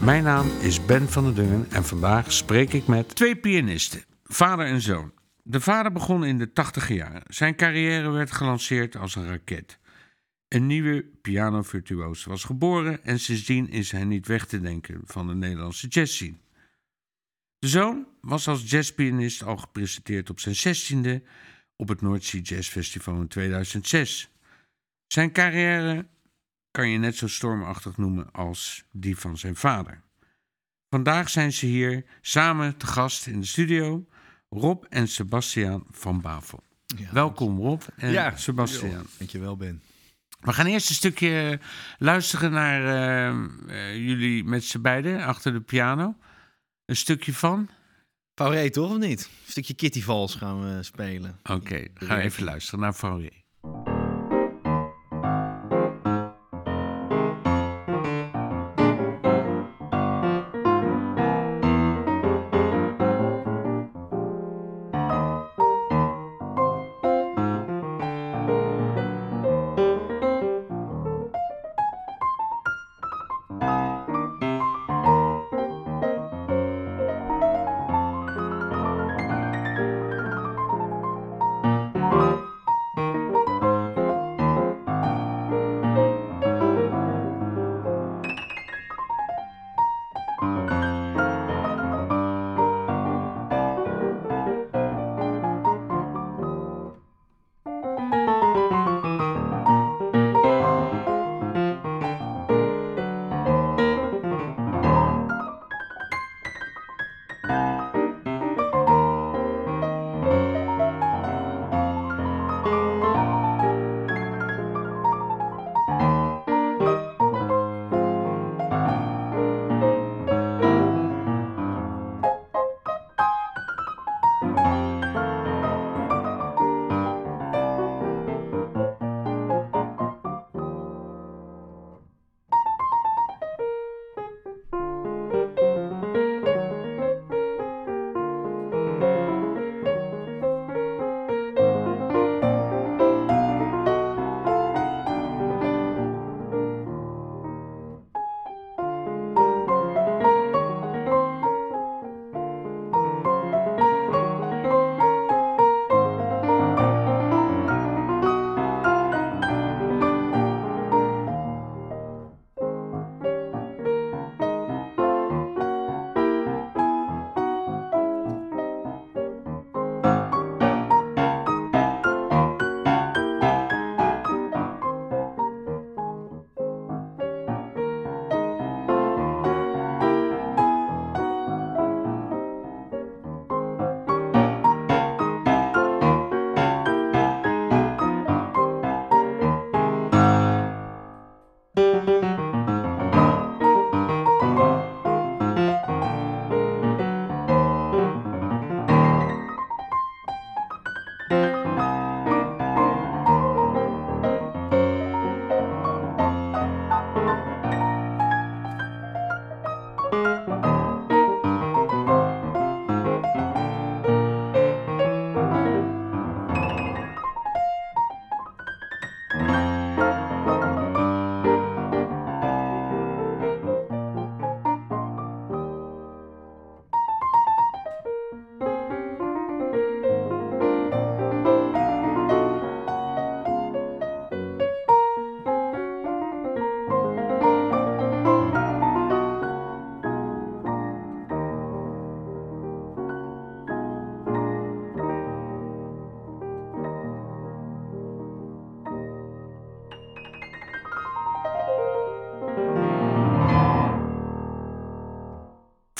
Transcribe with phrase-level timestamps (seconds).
[0.00, 4.66] Mijn naam is Ben van der Dungen en vandaag spreek ik met twee pianisten, vader
[4.66, 5.12] en zoon.
[5.42, 7.22] De vader begon in de tachtige jaren.
[7.26, 9.78] Zijn carrière werd gelanceerd als een raket.
[10.48, 15.34] Een nieuwe pianovirtuoos was geboren en sindsdien is hij niet weg te denken van de
[15.34, 16.38] Nederlandse jazzscene.
[17.58, 21.22] De zoon was als jazzpianist al gepresenteerd op zijn zestiende
[21.76, 24.30] op het Noordzee Jazz Festival in 2006.
[25.06, 26.06] Zijn carrière
[26.70, 30.02] kan je net zo stormachtig noemen als die van zijn vader.
[30.88, 34.06] Vandaag zijn ze hier samen te gast in de studio,
[34.48, 36.62] Rob en Sebastiaan van Bavel.
[36.96, 39.06] Ja, Welkom Rob en Ja, Sebastiaan.
[39.18, 39.82] Dankjewel, Ben.
[40.40, 41.60] We gaan eerst een stukje
[41.98, 43.28] luisteren naar eh,
[43.68, 46.16] eh, jullie met z'n beiden achter de piano.
[46.84, 47.68] Een stukje van?
[48.34, 49.20] Pauré, toch of niet?
[49.20, 51.38] Een stukje Kitty Vals gaan we spelen.
[51.42, 53.39] Oké, gaan we even luisteren naar Fauré.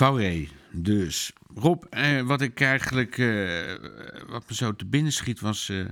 [0.00, 1.32] Fauré, dus.
[1.55, 3.75] Rob, eh, wat ik eigenlijk, eh,
[4.26, 5.69] wat me zo te binnen schiet was...
[5.69, 5.87] eh,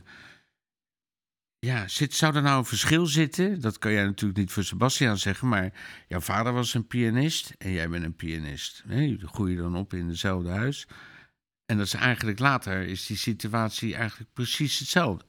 [1.59, 3.61] ja, zit, zou er nou een verschil zitten?
[3.61, 5.73] Dat kan jij natuurlijk niet voor Sebastian zeggen, maar
[6.09, 8.85] jouw vader was een pianist en jij bent een pianist.
[8.87, 10.87] Jullie groeien dan op in hetzelfde huis.
[11.67, 15.25] En dat is eigenlijk later is die situatie eigenlijk precies hetzelfde.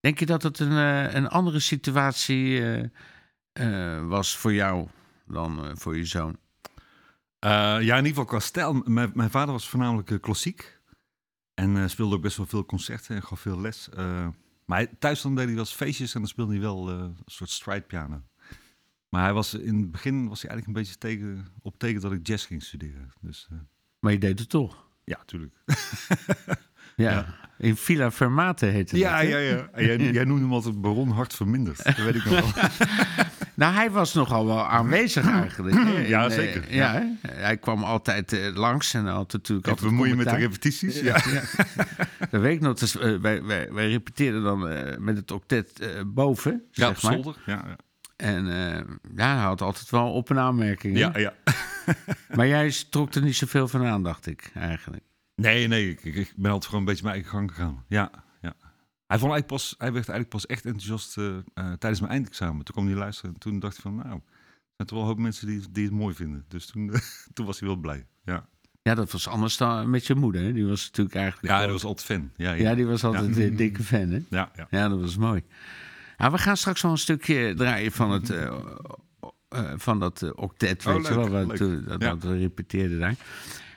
[0.00, 2.84] Denk je dat het een, eh, een andere situatie eh,
[3.52, 4.88] eh, was voor jou
[5.26, 6.38] dan voor je zoon?
[7.38, 8.72] Eh, ja, in ieder geval qua stijl.
[8.72, 10.80] Mijn, mijn vader was voornamelijk eh, klassiek.
[11.54, 13.88] En eh, speelde ook best wel veel concerten en gaf veel les.
[14.64, 17.16] Maar hij, thuis dan deed hij wel eens feestjes en dan speelde hij wel een
[17.26, 18.22] soort stridepiano.
[19.08, 22.12] Maar hij was, in het begin was hij eigenlijk een beetje tegen, op tegen dat
[22.12, 23.12] ik jazz ging studeren.
[23.20, 23.48] Dus
[23.98, 24.88] Maar je deed het toch?
[25.04, 25.54] ja, tuurlijk.
[26.96, 27.10] Ja.
[27.10, 27.34] Ja.
[27.58, 29.28] In Villa Fermate heette Ja, dat.
[29.30, 29.68] ja, ja.
[29.72, 31.84] En jij, jij noemde hem altijd Baron Hart Verminderd.
[31.84, 32.68] Dat weet ik nog wel.
[33.56, 35.74] Nou, hij was nogal wel aanwezig eigenlijk.
[35.76, 37.12] hè, Ja, zeker, Ja, ja.
[37.30, 41.00] hij kwam altijd eh, langs en altijd natuurlijk Even altijd bemoeien met de repetities.
[41.00, 41.12] Ja.
[42.30, 42.78] Dat weet ik nog.
[42.78, 47.12] Dus, wij, wij, wij repeteerden dan eh, met het octet boven, Ja, zeg maar.
[47.12, 47.36] zolder.
[47.46, 47.76] Ja, ja.
[48.16, 48.46] En
[49.16, 50.98] ja, hij had altijd wel op- en aanmerkingen.
[50.98, 51.32] ja, ja.
[52.36, 55.02] Maar jij trok er niet zoveel van aan, dacht ik eigenlijk.
[55.34, 57.84] Nee, nee, ik, ik ben altijd gewoon een beetje mijn eigen gang gegaan.
[57.88, 58.24] Ja, ja.
[59.06, 62.64] Hij, vond eigenlijk pas, hij werd eigenlijk pas echt enthousiast eh, eh, tijdens mijn eindexamen.
[62.64, 64.20] Toen kwam hij luisteren en toen dacht hij van, nou, er
[64.76, 66.44] zijn toch wel een hoop mensen die, die het mooi vinden.
[66.48, 66.92] Dus toen,
[67.34, 68.06] toen was hij wel blij.
[68.24, 68.48] Ja,
[68.82, 70.42] Ja, dat was anders dan met je moeder.
[70.42, 70.52] Hè?
[70.52, 71.52] Die was natuurlijk eigenlijk...
[71.52, 72.30] ja gewoon- was altijd fan.
[72.36, 72.62] Ja, ja.
[72.70, 73.44] ja, die was altijd Ja.
[73.44, 74.20] een dikke fan, hè?
[74.30, 74.66] ja, ja.
[74.70, 75.42] Ja, dat was mooi.
[76.16, 78.54] Nou, we gaan straks wel een stukje draaien van, het, eh,
[79.76, 81.96] van dat octet, Oh, weet je wel, wat, dat, Ja.
[81.96, 83.14] dat we repeteerden daar.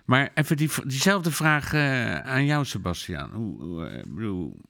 [0.05, 1.73] Maar even die, diezelfde vraag
[2.25, 3.31] aan jou, Sebastian.
[3.31, 4.61] Hoe, hoe, bedoel,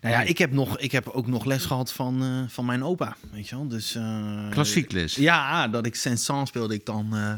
[0.00, 2.84] Nou ja, ik heb, nog, ik heb ook nog les gehad van, eh, van mijn
[2.84, 3.68] opa, weet je wel.
[3.68, 5.14] Dus, eh, klassiek les.
[5.14, 7.34] Ja, dat ik Saint-Saëns speelde ik dan eh,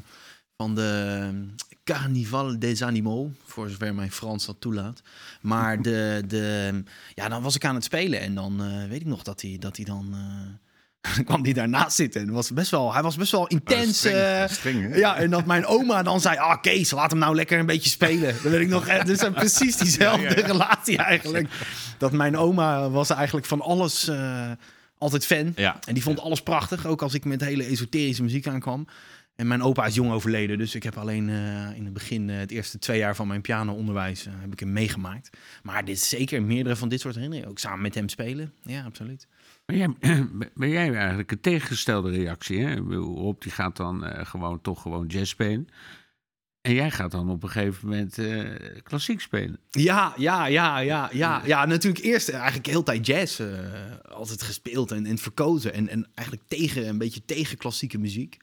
[0.57, 1.31] van de
[1.85, 5.03] Carnival des Animaux, voor zover mijn Frans dat toelaat.
[5.41, 6.83] Maar de, de,
[7.15, 9.77] ja, dan was ik aan het spelen en dan weet ik nog dat hij, dat
[9.77, 10.15] hij dan...
[11.17, 13.99] dan kwam hij daarnaast zitten en was best wel, hij was best wel intens.
[14.47, 14.97] streng, hè?
[14.97, 17.91] ja, en dat mijn oma dan zei: Ah, Kees, laat hem nou lekker een beetje
[17.91, 18.35] spelen.
[18.43, 18.87] Dan weet ik nog.
[18.87, 21.49] Dus precies diezelfde relatie eigenlijk.
[21.99, 24.51] Dat mijn oma was eigenlijk van alles eh,
[24.99, 25.55] altijd fan.
[25.57, 28.87] En die vond alles prachtig, ook als ik met hele esoterische muziek aankwam.
[29.37, 32.51] En mijn opa is jong overleden, dus ik heb alleen eh, in het begin, het
[32.51, 35.31] eerste twee jaar van mijn pianoonderwijs, heb ik hem meegemaakt.
[35.63, 37.51] Maar dit is zeker meerdere van dit soort herinneringen.
[37.51, 38.53] Ook samen met hem spelen.
[38.63, 39.27] Ja, absoluut.
[39.73, 39.95] Ben jij,
[40.55, 42.65] ben jij eigenlijk een tegengestelde reactie?
[42.65, 42.77] Hè?
[42.77, 45.69] Rob die gaat dan eh, gewoon toch gewoon jazz spelen.
[46.61, 49.59] En jij gaat dan op een gegeven moment eh, klassiek spelen.
[49.71, 51.43] Ja, ja, ja, ja, ja.
[51.45, 53.49] Ja, natuurlijk eerst eigenlijk heel tijd jazz eh,
[54.09, 55.73] altijd gespeeld en, en verkozen.
[55.73, 58.37] En, en eigenlijk tegen, een beetje tegen klassieke muziek.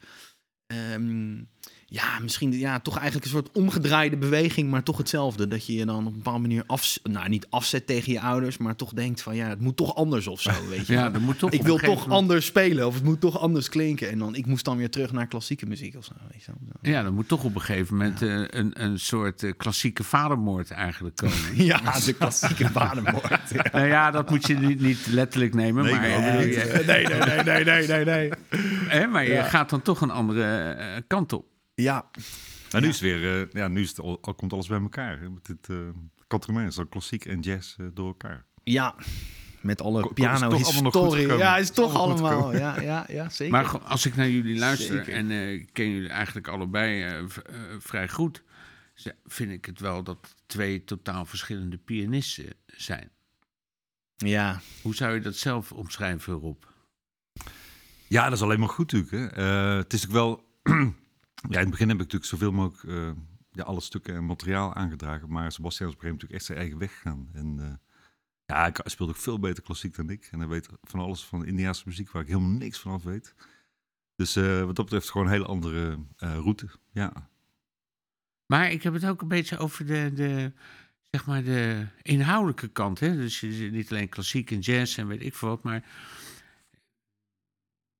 [0.67, 1.43] Ehm,
[1.87, 5.47] ja, misschien ja, toch eigenlijk een soort omgedraaide beweging, maar toch hetzelfde.
[5.47, 8.57] Dat je je dan op een bepaalde manier af, nou, niet afzet tegen je ouders,
[8.57, 10.93] maar toch denkt van ja, het moet toch anders of zo, weet je.
[10.93, 13.69] Ja, dat moet toch ik wil toch moment- anders spelen of het moet toch anders
[13.69, 14.09] klinken.
[14.09, 16.11] En dan, ik moest dan weer terug naar klassieke muziek of zo.
[16.31, 16.51] Weet je.
[16.91, 20.71] Ja, er moet toch op een gegeven moment eh, een, een soort eh, klassieke vadermoord
[20.71, 21.35] eigenlijk komen.
[21.65, 23.49] Ja, de klassieke vadermoord.
[23.53, 23.65] Ja.
[23.71, 25.83] nou ja, dat moet je niet, niet letterlijk nemen.
[25.83, 28.29] Nee, maar eh, Nee, nee, nee, nee, nee, nee, nee.
[28.97, 29.43] hè, maar je Ja.
[29.43, 31.45] gaat dan toch een andere kant op.
[31.75, 32.09] Ja,
[32.71, 34.79] Maar nu is het weer, eh, ja, nu is het al, al komt alles bij
[34.79, 35.19] elkaar.
[35.41, 35.77] dit uh,
[36.27, 38.45] Quatre zo klassiek en jazz eh, door elkaar.
[38.63, 38.95] ja.
[39.61, 41.27] Met alle Ko- piano is historie.
[41.37, 42.55] Ja, is Is toch allemaal.
[42.55, 43.53] Ja, ja, ja, zeker.
[43.53, 45.13] Maar als ik naar jullie luister Zeker.
[45.13, 47.27] en eh, ik ken jullie eigenlijk allebei eh, eh,
[47.79, 48.43] vrij goed,
[49.25, 53.09] vind ik het wel dat het twee totaal verschillende pianisten zijn.
[54.15, 56.63] ja, Hoe zou je dat zelf omschrijven, Rob?
[58.07, 59.35] Ja, dat is alleen maar goed natuurlijk.
[59.35, 59.43] Hè.
[59.71, 60.43] Eh, het is ook wel...
[61.49, 63.11] ja, in het begin heb ik natuurlijk zoveel mogelijk eh,
[63.51, 65.31] ja, alle stukken en materiaal aangedragen.
[65.31, 67.29] Maar Sebastian is op een gegeven moment natuurlijk echt zijn eigen weg gegaan.
[67.33, 67.77] En eh,
[68.45, 70.27] ja, hij speelt ook veel beter klassiek dan ik.
[70.31, 73.35] En hij weet van alles van Indiaanse muziek waar ik helemaal niks van af weet.
[74.15, 76.69] Dus eh, wat dat betreft gewoon een hele andere route.
[76.91, 77.29] Ja.
[78.45, 80.51] Maar ik heb het ook een beetje over de, de,
[81.11, 82.99] zeg maar de inhoudelijke kant.
[82.99, 83.15] Hè?
[83.15, 85.83] Dus niet alleen klassiek en jazz en weet ik veel wat, maar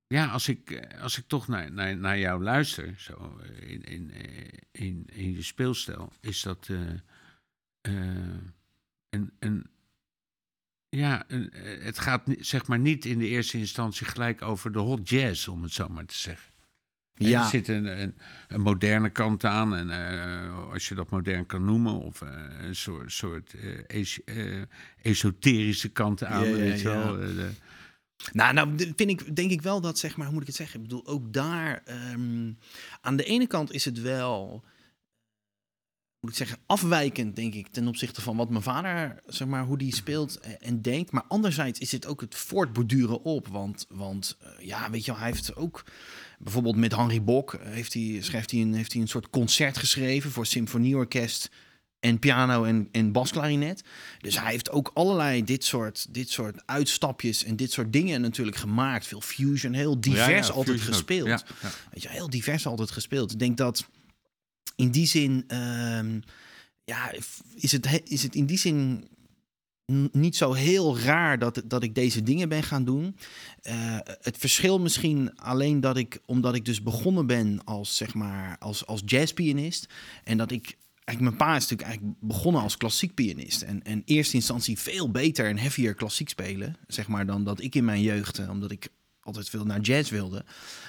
[0.07, 3.83] ja, als ik, eh, als ik toch naar, naar, naar jou luister, zo eh, in,
[3.83, 6.67] in, eh, in, in je speelstijl, is dat
[7.81, 9.65] een, een,
[10.89, 15.09] ja, een, het gaat zeg maar niet in de eerste instantie gelijk over de hot
[15.09, 16.53] jazz, om het zo maar te zeggen.
[17.13, 17.43] En ja.
[17.43, 18.15] Er zit een, een,
[18.47, 19.89] een moderne kant aan, en,
[20.71, 23.55] als je dat modern kan noemen, of een soort, soort
[23.87, 24.19] es-
[25.01, 26.47] esoterische kant aan.
[26.49, 26.95] Ja, weet je ja.
[26.95, 27.17] wel.
[27.17, 27.51] de-
[28.31, 30.75] Nou, nou vind ik, denk ik wel dat, zeg maar, hoe moet ik het zeggen?
[30.81, 32.51] Ik bedoel, ook daar, ehm,
[33.01, 34.63] aan de ene kant is het wel,
[36.19, 39.77] moet ik zeggen, afwijkend, denk ik, ten opzichte van wat mijn vader, zeg maar, hoe
[39.77, 41.11] die speelt en- en denkt.
[41.11, 45.19] Maar anderzijds is het ook het voortborduren op, want, want eh, ja, weet je wel,
[45.19, 45.83] hij heeft ook
[46.39, 50.31] bijvoorbeeld met Henry Bok heeft hij, schrijft hij een, heeft hij een soort concert geschreven
[50.31, 51.49] voor symfonieorkest
[52.05, 53.83] en piano en, en basklarinet.
[54.19, 58.57] Dus hij heeft ook allerlei dit soort, dit soort uitstapjes en dit soort dingen natuurlijk
[58.57, 59.07] gemaakt.
[59.07, 61.27] Veel fusion, heel divers Ja, ja, altijd fusion gespeeld.
[61.27, 61.69] Ja, ja.
[61.91, 63.31] Weet je, heel divers altijd gespeeld.
[63.31, 63.85] Ik denk dat
[64.75, 66.19] in die zin, ehm,
[66.83, 67.11] ja,
[67.55, 69.07] is het, he- is het in die zin
[70.11, 73.15] niet zo heel raar dat, dat ik deze dingen ben gaan doen.
[73.61, 78.55] Eh, het verschil misschien alleen dat ik, omdat ik dus begonnen ben als, zeg maar,
[78.59, 79.87] als, als jazzpianist.
[80.23, 83.61] En dat ik, eigenlijk mijn pa is natuurlijk eigenlijk begonnen als klassiek pianist.
[83.61, 87.75] En in eerste instantie veel beter en heavier klassiek spelen, zeg maar, dan dat ik
[87.75, 88.89] in mijn jeugd, eh, omdat ik
[89.21, 90.45] altijd veel naar jazz wilde.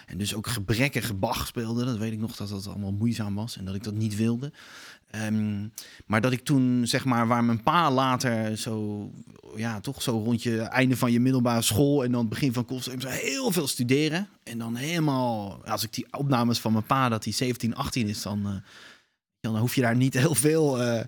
[0.07, 1.85] En dus ook gebrekkige Bach speelde.
[1.85, 4.53] Dat weet ik nog dat dat allemaal moeizaam was en dat ik dat niet wilde.
[5.11, 5.69] Ehm,
[6.07, 9.11] maar dat ik toen, zeg maar, waar mijn pa later zo,
[9.57, 12.67] ja, toch zo rond je einde van je middelbare school en dan het begin van
[12.81, 14.29] zo heel veel studeren.
[14.43, 18.23] En dan helemaal, als ik die opnames van mijn pa, dat hij 17, 18 is,
[18.23, 18.53] dan, eh,
[19.53, 21.01] dan hoef je daar niet heel veel eh,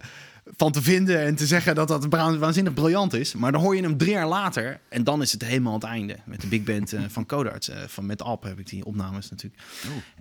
[0.57, 3.35] van te vinden en te zeggen dat dat waanzinnig briljant is.
[3.35, 6.17] Maar dan hoor je hem drie jaar later en dan is het helemaal het einde.
[6.25, 9.31] Met de big band eh, van Codarts, eh, van met Alp heb ik die opnames
[9.31, 9.63] natuurlijk.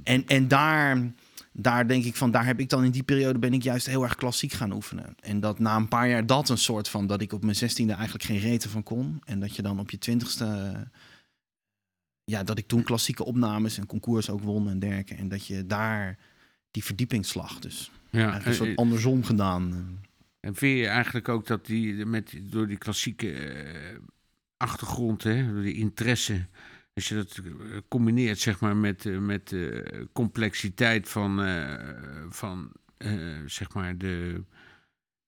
[0.04, 1.12] En, en daar,
[1.52, 4.04] daar denk ik van, daar heb ik dan in die periode ben ik juist heel
[4.04, 5.16] erg klassiek gaan oefenen.
[5.20, 7.94] En dat na een paar jaar dat een soort van, dat ik op mijn zestiende
[7.94, 9.22] eigenlijk geen reten van kon.
[9.26, 10.74] En dat je dan op je twintigste,
[12.24, 15.16] ja, dat ik toen klassieke opnames en concours ook won en dergelijke.
[15.16, 16.18] En dat je daar
[16.78, 20.00] die verdiepingsslag, dus Ja, een eh, soort eh, andersom gedaan.
[20.40, 24.00] En vind je eigenlijk ook dat die met, door die klassieke eh,
[24.58, 26.46] achtergrond, hè, door die interesse,
[26.94, 27.40] als je dat
[27.88, 31.40] combineert zeg maar, met, met de complexiteit van,
[32.30, 32.72] van
[33.46, 34.44] zeg maar de,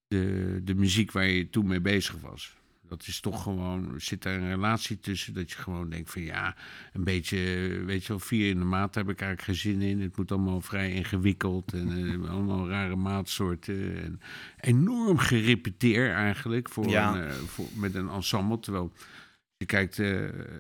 [0.08, 2.58] de, de muziek waar je toen mee bezig was.
[2.90, 6.56] Dat is toch gewoon, zit daar een relatie tussen dat je gewoon denkt van ja,
[6.94, 7.38] een beetje,
[7.86, 10.02] weet je wel, vier in de maat heb ik eigenlijk geen zin in.
[10.02, 14.04] Het moet allemaal vrij ingewikkeld en eh, allemaal rare maatsoorten.
[14.04, 14.20] En
[14.60, 17.16] enorm gerepeteerd eigenlijk voor Ja.
[17.16, 18.60] een, eh, voor, met een ensemble.
[18.60, 18.92] Terwijl
[19.58, 20.08] je kijkt eh,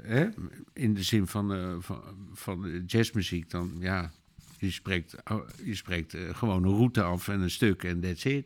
[0.03, 0.27] hè,
[0.73, 2.01] in de zin van, van,
[2.33, 4.11] van jazzmuziek, dan ja,
[4.57, 8.45] je spreekt, oh, je spreekt gewoon een route af en een stuk en that's it.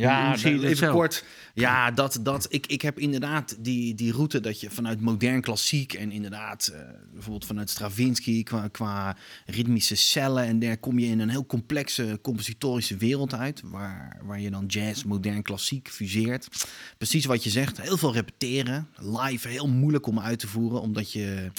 [0.00, 0.94] Ja, Hoe zie je dat even zelf?
[0.94, 1.24] kort.
[1.54, 5.92] Ja, dat, dat, ik, ik heb inderdaad die, die route dat je vanuit modern klassiek
[5.92, 6.80] en inderdaad eh,
[7.12, 9.16] bijvoorbeeld vanuit Stravinsky qua, qua
[9.46, 14.40] ritmische cellen en daar kom je in een heel complexe compositorische wereld uit waar, waar
[14.40, 16.48] je dan jazz, modern klassiek fuseert.
[16.96, 21.12] Precies wat je zegt, heel veel repeteren, live heel moeilijk om uit te voeren omdat
[21.12, 21.50] je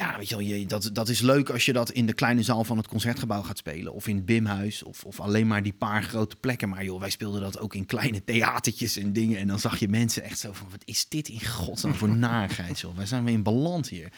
[0.00, 2.64] ja, weet je wel, dat, dat is leuk als je dat in de kleine zaal
[2.64, 3.92] van het concertgebouw gaat spelen.
[3.92, 4.82] Of in het Bimhuis.
[4.82, 6.68] Of, of alleen maar die paar grote plekken.
[6.68, 9.38] Maar joh, wij speelden dat ook in kleine theatertjes en dingen.
[9.38, 12.80] En dan zag je mensen echt zo van, wat is dit in godsnaam voor narigheid,
[12.80, 12.96] joh.
[12.96, 14.12] Waar zijn we in beland hier?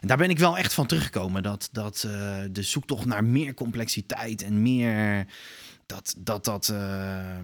[0.00, 1.42] En daar ben ik wel echt van teruggekomen.
[1.42, 5.26] Dat, dat eh, de zoektocht naar meer complexiteit en meer...
[5.86, 7.38] Dat dat, dat, eh,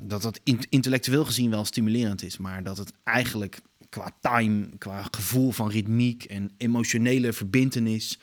[0.00, 2.38] dat, dat in- intellectueel gezien wel stimulerend is.
[2.38, 3.60] Maar dat het eigenlijk
[3.92, 8.18] qua time, qua gevoel van ritmiek en emotionele verbintenis,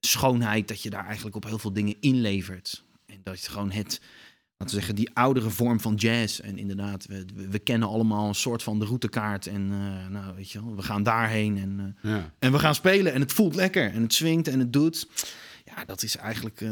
[0.00, 2.84] schoonheid, dat je daar eigenlijk op heel veel dingen inlevert.
[3.06, 4.00] En dat je gewoon het,
[4.56, 6.38] laten we zeggen, die oudere vorm van jazz.
[6.40, 9.46] En inderdaad, we, we, kennen allemaal een soort van de routekaart.
[9.46, 12.32] En eh, nou, weet je wel, we gaan daarheen en, eh, Ja.
[12.38, 13.12] en we gaan spelen.
[13.12, 15.08] En het voelt lekker en het swingt en het doet.
[15.64, 16.70] Ja, dat is eigenlijk, eh,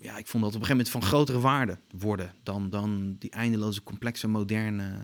[0.00, 3.30] ja, ik vond dat op een gegeven moment van grotere waarde worden dan, dan die
[3.30, 4.98] eindeloze, complexe, moderne.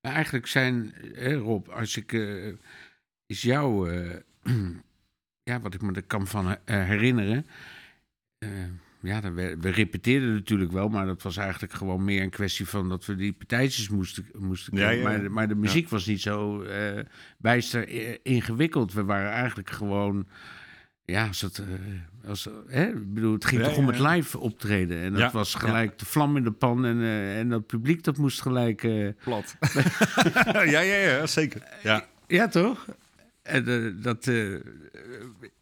[0.00, 2.52] Eigenlijk zijn, hè, Rob, als ik eh,
[3.26, 4.16] is jou, eh,
[5.50, 7.46] ja, wat ik me er kan van eh, herinneren.
[8.38, 8.48] eh,
[9.02, 12.66] ja, dan we, we repeteerden natuurlijk wel, maar dat was eigenlijk gewoon meer een kwestie
[12.66, 15.02] van dat we die partijtjes moesten, moesten Ja.
[15.02, 17.04] Maar, maar de muziek was niet zo eh,
[17.38, 18.92] bijster eh, ingewikkeld.
[18.92, 20.28] We waren eigenlijk gewoon,
[21.04, 21.66] ja, als het, eh,
[22.26, 24.10] als, hè, ik bedoel, het ging Ja, toch om het ja.
[24.14, 25.00] live optreden.
[25.00, 28.04] En dat Ja, was gelijk de vlam in de pan en, eh, en dat publiek
[28.04, 28.82] dat moest gelijk...
[28.84, 29.56] eh, Plat.
[30.52, 31.62] ja, ja, ja, zeker.
[31.82, 32.06] Ja.
[32.26, 32.86] ja, toch?
[33.42, 34.54] En eh, dat, eh,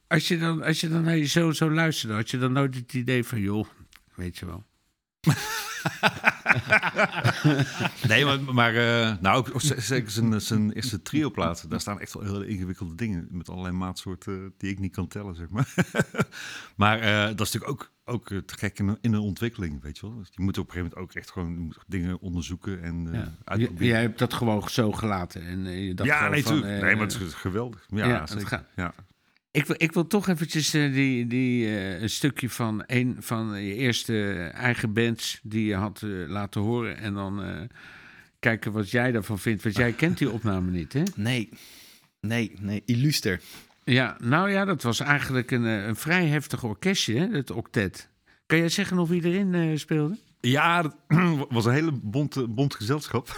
[0.06, 2.74] als, je dan, als je dan naar je zo, zo luisterde, had je dan nooit
[2.74, 3.66] het idee van, joh,
[4.14, 4.64] weet je wel.
[8.08, 11.68] Nee, maar, maar eh, nou, ook, zeker zijn, zijn eerste trio-platen.
[11.68, 15.34] Daar staan echt wel hele ingewikkelde dingen met allerlei maatsoorten die ik niet kan tellen,
[15.34, 15.74] zeg maar.
[16.76, 19.82] maar eh, dat is natuurlijk ook, ook eh, te gek in, een- in een ontwikkeling,
[19.82, 20.16] weet je wel.
[20.18, 23.56] Dus je moet op een gegeven moment ook echt gewoon dingen onderzoeken en eh Ja.
[23.56, 25.42] J- jij hebt dat gewoon zo gelaten.
[25.46, 27.84] En, eh, je dacht ja, nee, van, eh, nee, maar het is geweldig.
[27.88, 28.64] Ja, ja, het gaat.
[28.76, 28.94] Ja.
[29.58, 33.62] Ik, wil, ik wil toch eventjes eh, die, die, eh, een stukje van een van
[33.62, 36.98] je eerste eigen bands die je had eh, laten horen.
[36.98, 37.68] En dan
[38.38, 39.62] kijken wat jij daarvan vindt.
[39.62, 41.02] Want jij kent die opname niet, hè?
[41.14, 41.48] Nee.
[42.20, 43.40] Nee, nee, illuster.
[43.84, 48.08] Ja, nou ja, dat was eigenlijk een, een vrij heftig orkestje, hè, het octet.
[48.46, 50.18] Kan jij zeggen of wie erin speelde?
[50.40, 50.96] Ja, dat
[51.48, 53.28] was een hele bont, bont gezelschap.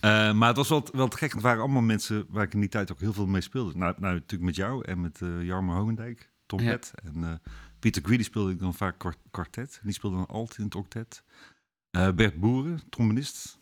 [0.00, 1.32] Eh, maar het was wel, wel te gek.
[1.32, 3.76] Het waren allemaal mensen waar ik in die tijd ook heel veel mee speelde.
[3.76, 6.92] Nou, nou natuurlijk met jou en met uh, Jarmo Hogendijk, trompet.
[7.04, 7.32] En uh,
[7.78, 9.80] Pieter Greedy speelde ik dan vaak kwart, kwartet.
[9.82, 11.22] Die speelde dan alt in het octet.
[11.90, 13.58] Bert Boeren, trombonist.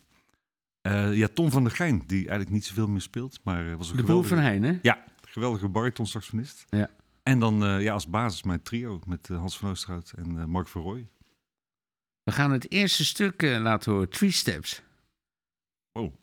[1.11, 3.39] ja, Tom van der Geijn, die eigenlijk niet zoveel meer speelt.
[3.43, 4.79] Maar was een De boer van Heijn, hè?
[4.81, 6.65] Ja, geweldige bariton-saxofonist.
[6.69, 6.89] Ja.
[7.23, 11.07] En dan ja, als basis mijn trio met Hans van Oosterhout en Mark Verrooy.
[12.29, 14.81] We gaan het eerste stuk uh, laten horen, Three Steps.
[15.91, 16.13] Oh.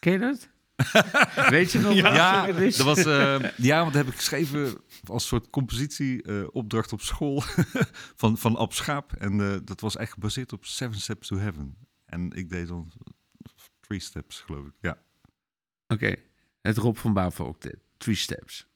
[0.00, 0.48] Ken je dat?
[1.50, 1.92] Weet je nog?
[1.92, 6.92] Ja, ja dat was, uh, ja, want dat heb ik geschreven als soort compositieopdracht uh,
[6.92, 7.42] op school
[8.20, 9.12] van, van Ab Schaap.
[9.12, 11.76] En uh, dat was echt gebaseerd op Seven Steps to Heaven.
[12.04, 12.92] En ik deed dan
[13.80, 14.74] Three Steps, geloof ik.
[14.80, 14.98] Ja.
[15.86, 16.24] Oké, okay.
[16.60, 18.66] het Rob van Bavo octet, Three Steps.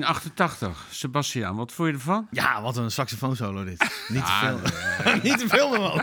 [0.00, 0.86] 1988.
[0.90, 2.28] Sebastiaan, wat vond je ervan?
[2.30, 3.78] Ja, wat een saxofoon solo dit.
[4.08, 4.68] Niet Ah, te
[5.02, 5.14] veel.
[5.30, 6.00] Niet te veel, man.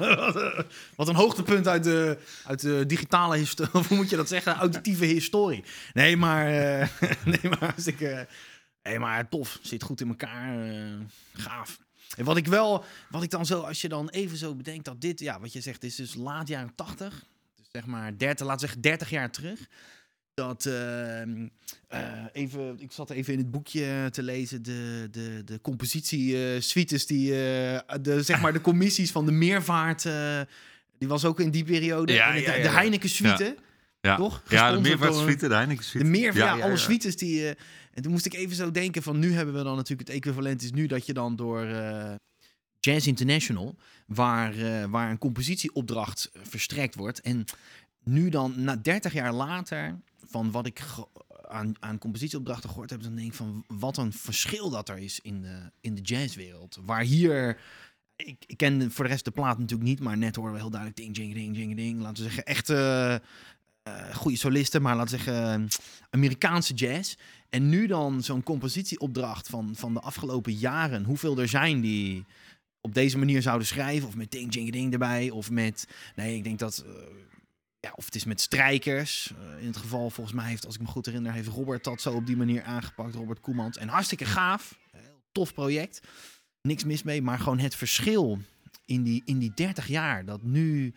[0.95, 3.73] Wat een- hoogtepunt uit de, uit de digitale historie.
[3.73, 4.55] Of hoe moet je dat zeggen?
[4.55, 5.63] Auditieve historie.
[5.93, 6.47] Nee, maar...
[6.47, 6.87] eh,
[7.25, 8.27] nee, maar hartstikke...
[8.83, 9.59] Nee, maar tof.
[9.61, 10.59] Zit goed in elkaar.
[10.69, 10.93] eh,
[11.33, 11.79] gaaf.
[12.17, 12.85] En wat ik wel...
[13.09, 13.61] Wat ik dan zo...
[13.61, 15.19] Als je dan even zo bedenkt dat dit...
[15.19, 17.23] Ja, wat je zegt, is dus laat jaren 80.
[17.55, 19.59] Dus zeg maar 30, laten we zeggen 30 jaar terug.
[20.39, 20.65] Dat...
[20.65, 21.47] ehm,
[21.87, 24.61] eh, even, ik zat even in het boekje te lezen.
[24.63, 27.31] De, de, de compositie-suites die...
[27.31, 30.05] eh, de, zeg maar de commissies van de meervaart...
[30.05, 30.39] eh,
[30.97, 32.13] die was ook in die periode.
[32.13, 32.71] Ja, de ja.
[32.71, 33.55] Heineken-suite.
[34.01, 34.43] Ja, Toch?
[34.49, 36.75] ja de meervaartsuite, de Heineken De ja, ja, alle ja.
[36.75, 37.49] suites die...
[37.49, 37.55] eh,
[37.93, 39.19] en toen moest ik even zo denken van...
[39.19, 42.13] Nu hebben we dan natuurlijk het equivalent is nu dat je dan door eh,
[42.79, 43.75] Jazz International...
[44.05, 47.21] Waar, eh, waar een compositieopdracht eh, verstrekt wordt.
[47.21, 47.45] En
[48.03, 49.99] nu dan, na 30 jaar later...
[50.29, 50.81] Van wat ik
[51.47, 53.03] aan, aan compositieopdrachten gehoord heb...
[53.03, 56.79] Dan denk ik van wat een verschil dat er is in de, in de jazzwereld.
[56.85, 57.59] Waar hier...
[58.15, 59.99] Ik, ik ken voor de rest de plaat natuurlijk niet...
[59.99, 62.01] Maar net horen we heel duidelijk ding, ding, ding, ding, ding.
[62.01, 62.69] Laten we zeggen echt...
[62.69, 63.21] eh, eh,
[64.13, 65.67] goede solisten, maar laten we zeggen
[66.09, 67.15] Amerikaanse jazz.
[67.49, 71.03] En nu dan zo'n compositieopdracht van, van de afgelopen jaren.
[71.03, 72.25] Hoeveel er zijn die
[72.81, 74.07] op deze manier zouden schrijven.
[74.07, 75.29] Of met ding, ding, ding erbij.
[75.29, 76.83] Of met, nee, ik denk dat...
[76.85, 76.91] eh,
[77.79, 79.33] ja, of het is met strijkers.
[79.39, 82.01] Eh, in het geval, volgens mij heeft, als ik me goed herinner, heeft Robert dat
[82.01, 83.15] zo op die manier aangepakt.
[83.15, 83.77] Robert Koemans.
[83.77, 84.79] En hartstikke gaaf.
[84.91, 86.01] Heel tof project.
[86.61, 87.21] Niks mis mee.
[87.21, 88.39] Maar gewoon het verschil
[88.85, 90.25] in die, in die 30 jaar.
[90.25, 90.93] Dat nu...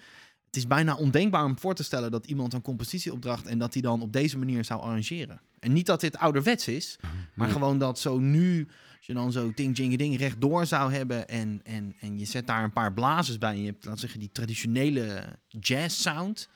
[0.47, 3.83] Het is bijna ondenkbaar om voor te stellen dat iemand een compositieopdracht en dat hij
[3.83, 5.41] dan op deze manier zou arrangeren.
[5.59, 6.97] En niet dat dit ouderwets is,
[7.35, 7.51] maar Nee.
[7.51, 11.61] gewoon dat zo nu, als je dan zo ding, ding, ding rechtdoor zou hebben en,
[11.63, 14.21] en, en je zet daar een paar blazers bij en je hebt, laten we zeggen,
[14.21, 16.49] die traditionele jazz sound,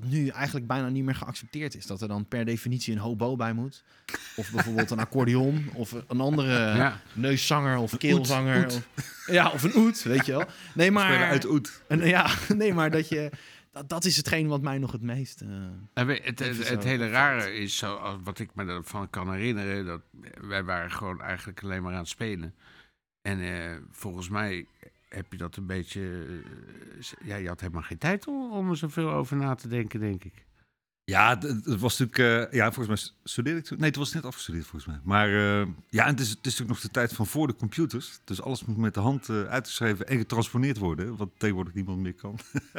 [0.00, 1.86] dat nu eigenlijk bijna niet meer geaccepteerd is.
[1.86, 3.84] Dat er dan per definitie een hobo bij moet.
[4.36, 7.00] Of bijvoorbeeld een accordeon of een andere Ja.
[7.12, 8.64] neuszanger of keelzanger.
[8.64, 8.74] oet.
[8.96, 10.44] Of, ja, of een oet, weet je wel.
[10.74, 11.10] Nee, maar...
[11.10, 11.82] Spelen uit Oet.
[11.88, 13.30] En, ja, nee, maar dat je.
[13.72, 15.42] Dat, dat is hetgeen wat mij nog het meest.
[15.94, 20.00] weet- het, het, het hele rare is, zo, wat ik me ervan kan herinneren, dat
[20.40, 22.54] wij waren gewoon eigenlijk alleen maar aan het spelen.
[23.22, 24.66] En eh, volgens mij
[25.14, 26.00] heb je dat een beetje...
[26.00, 30.00] eh, ja, je had helemaal geen tijd om, om er zoveel over na te denken,
[30.00, 30.44] denk ik.
[31.04, 32.50] Ja, het was natuurlijk...
[32.50, 33.78] eh, ja, volgens mij studeerde ik toen...
[33.78, 35.00] Nee, het was net afgestudeerd volgens mij.
[35.04, 38.20] Maar eh, ja, het is, het is natuurlijk nog de tijd van voor de computers.
[38.24, 41.16] Dus alles moet met de hand uitgeschreven en getransponeerd worden.
[41.16, 42.38] Wat tegenwoordig niemand meer kan.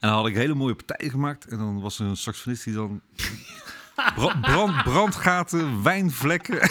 [0.00, 1.46] en dan had ik hele mooie partijen gemaakt.
[1.46, 3.00] En dan was er een saxofonist die dan...
[4.14, 6.60] Bra- brand, brandgaten, wijnvlekken.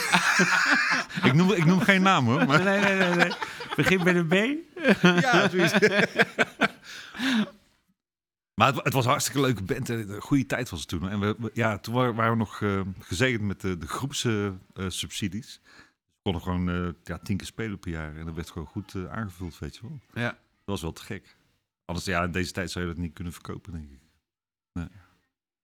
[1.28, 2.46] ik, noem, ik noem geen naam hoor.
[2.46, 2.62] Maar...
[2.62, 3.14] Nee, nee, nee.
[3.14, 3.32] nee.
[3.76, 4.34] Begin bij de B.
[5.02, 5.72] Ja, zoiets.
[8.54, 9.90] maar het, wa- het was een hartstikke leuke band.
[9.90, 11.08] en Een goede tijd was het toen.
[11.08, 15.60] En we, we- ja, toen waren, waren we nog eh, gezegend met de, de groepssubsidies.
[15.64, 15.70] we
[16.22, 18.16] konden gewoon eh, ja, tien keer spelen per jaar.
[18.16, 20.00] En dat werd gewoon goed eh, aangevuld, weet je wel.
[20.14, 20.28] Ja.
[20.30, 21.36] Dat was wel te gek.
[21.84, 24.00] Anders, ja, in deze tijd zou je dat niet kunnen verkopen, denk ik.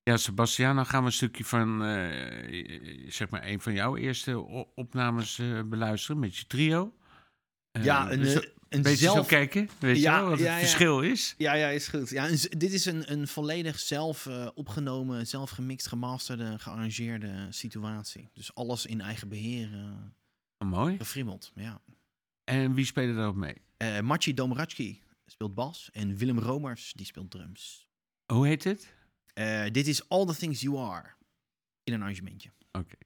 [0.08, 4.38] Ja, Sebastiaan, dan gaan we een stukje van, eh, zeg maar, een van jouw eerste
[4.74, 6.94] opnames eh, beluisteren met je trio.
[7.70, 9.26] Eh, ja, een, dus eh, een beetje zo zelf.
[9.26, 10.58] kijken, weet Ja, je wel, wat ja, het ja.
[10.58, 11.34] verschil is.
[11.38, 12.10] Ja, ja, is goed.
[12.10, 18.28] Ja, een dit is een, een volledig zelf eh, opgenomen, zelf gemixt, gemasterde, gearrangeerde situatie.
[18.34, 19.80] Dus alles in eigen beheer eh
[20.58, 20.96] Oh, mooi.
[20.96, 21.52] gefrimmeld.
[21.54, 21.80] Ja.
[22.44, 23.56] En wie speelde daarop mee?
[23.76, 27.88] Eh Machi Domratski speelt bas en Willem Romers die speelt drums.
[28.32, 28.96] Hoe heet het?
[29.38, 31.14] Eh, dit is All the Things You Are
[31.84, 32.52] in een arrangementje.
[32.72, 32.96] Oké.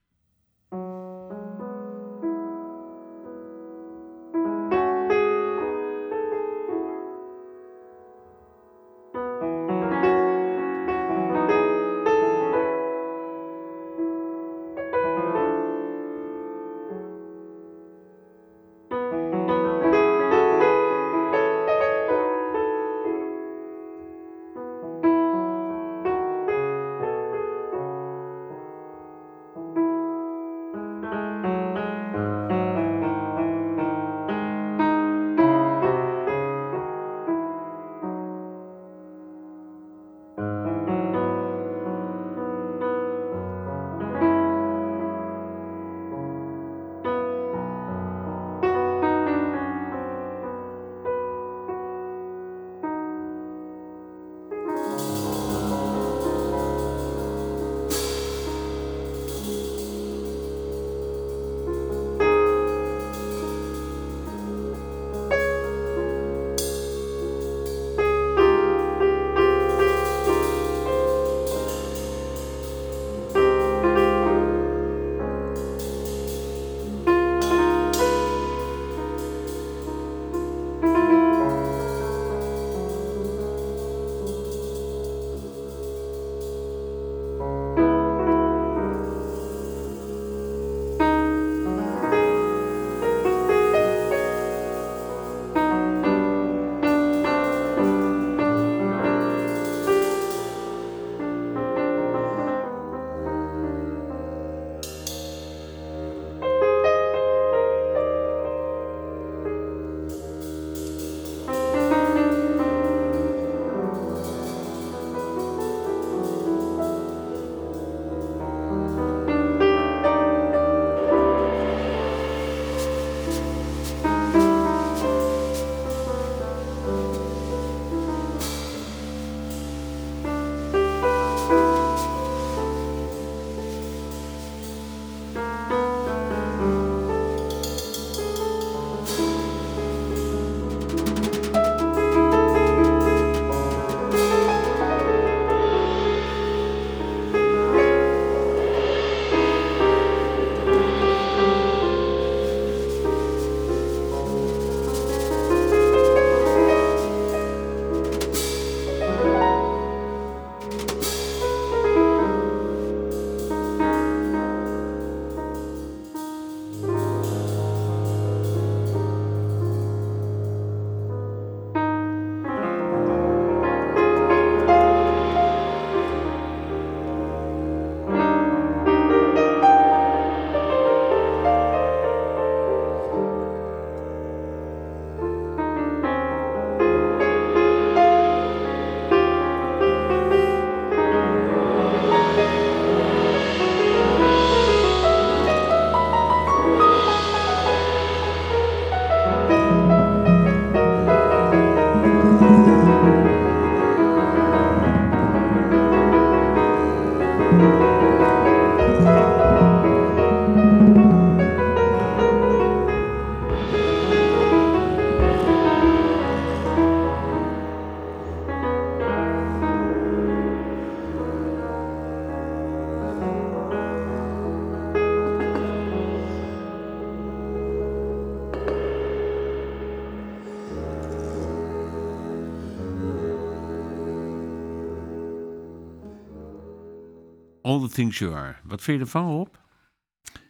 [237.92, 238.54] Things You Are.
[238.64, 239.54] Wat vind je ervan, Rob?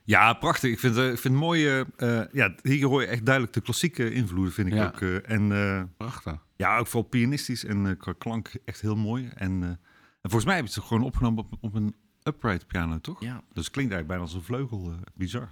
[0.05, 0.71] Ja, prachtig.
[0.73, 1.79] Ik vind, eh, ik vind het mooi.
[1.97, 4.87] eh, ja, hier hoor je echt duidelijk de klassieke invloeden, vind ik Ja.
[4.87, 5.01] ook.
[5.01, 6.39] eh, en Prachtig.
[6.57, 9.29] ja, ook vooral pianistisch en qua klank echt heel mooi.
[9.35, 9.79] En, en
[10.23, 13.21] volgens mij heb je het gewoon opgenomen op, op een upright piano, toch?
[13.21, 13.43] Ja.
[13.53, 14.95] Dus het klinkt eigenlijk bijna als een vleugel.
[15.15, 15.49] bizar.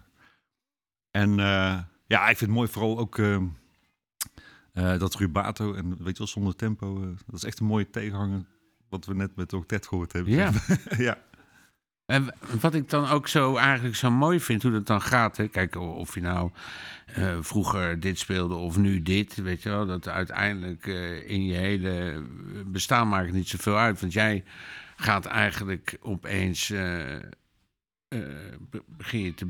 [1.10, 1.34] En
[2.06, 3.34] ja, ik vind het mooi vooral ook eh,
[4.72, 7.00] eh, dat rubato en weet je wel, zonder tempo.
[7.26, 8.44] dat is echt een mooie tegenhanger.
[8.88, 10.32] Wat we net met Octet gehoord hebben.
[10.32, 10.52] Ja.
[10.98, 11.18] ja.
[12.10, 15.36] En wat ik dan ook zo eigenlijk zo mooi vind, hoe dat dan gaat.
[15.36, 15.48] Hè?
[15.48, 16.50] Kijk, of je nou
[17.06, 19.86] eh, vroeger dit speelde of nu dit, weet je wel.
[19.86, 22.22] Dat uiteindelijk eh, in je hele
[22.66, 24.00] bestaan maakt het niet zoveel uit.
[24.00, 24.44] Want jij
[24.96, 26.70] gaat eigenlijk opeens...
[26.70, 27.22] eh, eh,
[28.70, 29.46] be- begin je te,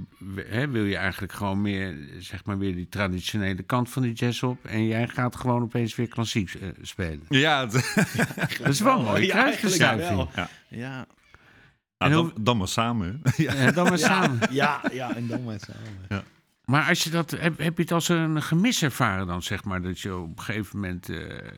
[0.49, 4.43] hè, wil je eigenlijk gewoon meer, zeg maar, weer die traditionele kant van die jazz
[4.43, 4.65] op.
[4.65, 7.23] En jij gaat gewoon opeens weer klassiek spelen.
[7.29, 7.95] Ja, het-
[8.59, 9.45] Dat is wel een mooie Ja.
[10.35, 10.49] Ja.
[10.69, 11.07] Ja,
[12.09, 13.21] hoe- dan, dan maar samen.
[13.37, 13.53] ja.
[13.55, 14.39] Ja, dan maar samen.
[14.53, 16.25] ja, ja, en dan met samen.
[16.65, 19.83] Maar als je dat, heb, heb je het als een gemis ervaren dan, zeg maar,
[19.83, 21.49] dat je op een gegeven moment, eh,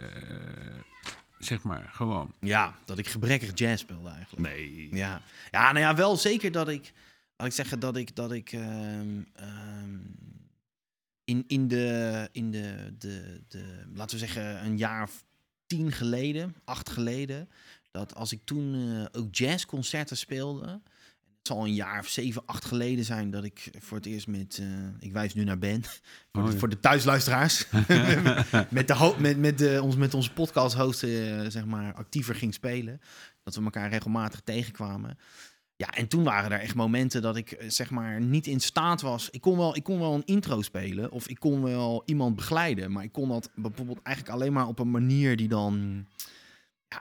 [1.39, 2.35] zeg maar, gewoon.
[2.41, 4.49] Ja, dat ik gebrekkig jazz speelde eigenlijk.
[4.49, 4.89] Nee.
[4.95, 6.93] Ja, ja nou ja, wel zeker dat ik,
[7.37, 9.99] laat ik zeggen dat ik, dat ik ehm, ehm,
[11.25, 15.25] in, in, de, in de, de, de, laten we zeggen, een jaar of
[15.67, 17.49] tien geleden, acht geleden,
[17.93, 20.81] dat als ik toen eh, ook jazzconcerten speelde,
[21.39, 24.59] het zal een jaar of zeven, acht geleden zijn dat ik voor het eerst met,
[24.61, 24.67] eh,
[24.99, 25.85] ik wijs nu naar Ben,
[26.33, 26.59] voor, Oh, de, ja.
[26.59, 27.67] voor de thuisluisteraars,
[28.71, 32.55] met, de met, met, de, ons, met onze podcast host, eh, zeg maar, actiever ging
[32.55, 33.01] spelen.
[33.43, 35.19] Dat we elkaar regelmatig tegenkwamen.
[35.77, 39.31] Ja, en toen waren er echt momenten dat ik zeg maar niet in staat was.
[39.31, 42.93] Ik kon, wel, ik kon wel een intro spelen of ik kon wel iemand begeleiden.
[42.93, 46.07] Maar ik kon dat bijvoorbeeld eigenlijk alleen maar op een manier die dan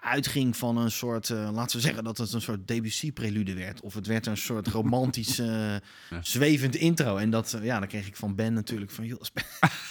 [0.02, 3.82] uitging van een soort, eh, laten we zeggen dat het een soort Debussy-prelude werd.
[3.82, 5.76] Of het werd een soort romantisch, eh,
[6.22, 7.18] zwevend intro.
[7.18, 9.44] En dat, eh, ja, dan kreeg ik van Ben natuurlijk van, joh, speel,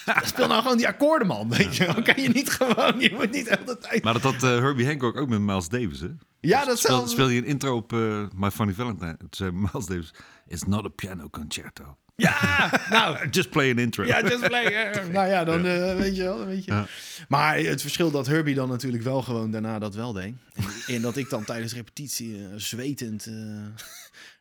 [0.23, 1.49] speel nou gewoon die akkoorden, man.
[1.49, 4.05] Weet je, dan kan je niet gewoon, je moet niet de hele tijd...
[4.05, 6.09] Maar dat had Herbie Hancock ook met Miles Davis, hè?
[6.41, 7.91] Ja, dat Speel, je een intro op
[8.35, 9.17] My Funny Valentine.
[9.53, 10.15] Miles Davis,
[10.51, 11.97] it's not a piano concerto.
[12.17, 14.05] Ja, nou, Just play an intro.
[14.05, 14.91] Ja, just play.
[15.13, 16.47] nou ja, dan eh, weet je wel.
[16.47, 16.73] Weet je.
[16.73, 16.87] Ja.
[17.29, 20.35] Maar het verschil dat Herbie dan natuurlijk wel gewoon daarna dat wel deed.
[20.55, 23.35] En, en dat ik dan tijdens repetitie eh, zwetend eh,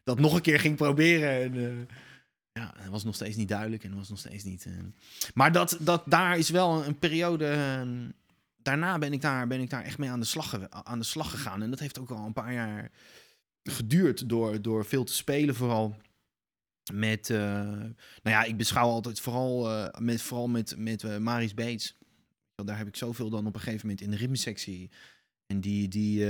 [0.03, 1.41] dat nog een keer ging proberen.
[1.43, 1.95] En, eh,
[2.53, 4.67] ja, dat was nog steeds niet duidelijk en was nog steeds niet.
[5.33, 7.45] Maar dat, dat, daar is wel een periode.
[7.47, 7.81] eh,
[8.61, 11.29] daarna ben ik, daar, ben ik daar echt mee aan de, slag, aan de slag
[11.31, 11.61] gegaan.
[11.63, 12.91] En dat heeft ook al een paar jaar
[13.63, 15.95] geduurd door, door veel te spelen, vooral
[16.93, 17.89] met, eh, nou
[18.23, 21.97] ja, ik beschouw altijd vooral eh, met, vooral met, met eh, Maris Bates.
[22.55, 24.89] Daar heb ik zoveel dan op een gegeven moment in de ritmesectie.
[25.45, 26.25] En die, die,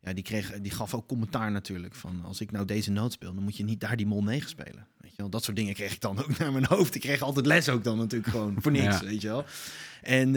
[0.00, 1.94] ja, die, kreeg, die gaf ook commentaar natuurlijk.
[1.94, 4.48] Van als ik nou deze noot speel, dan moet je niet daar die mol 9
[4.48, 4.86] spelen.
[4.96, 5.30] Weet je wel?
[5.30, 6.94] Dat soort dingen kreeg ik dan ook naar mijn hoofd.
[6.94, 9.04] Ik kreeg altijd les ook dan natuurlijk gewoon voor niks, Ja.
[9.04, 9.44] weet je wel.
[10.02, 10.34] En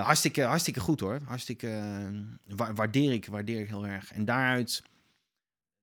[0.00, 1.20] hartstikke, hartstikke goed hoor.
[1.24, 1.82] Hartstikke
[2.46, 4.12] wa- waardeer, ik, waardeer ik heel erg.
[4.12, 4.82] En daaruit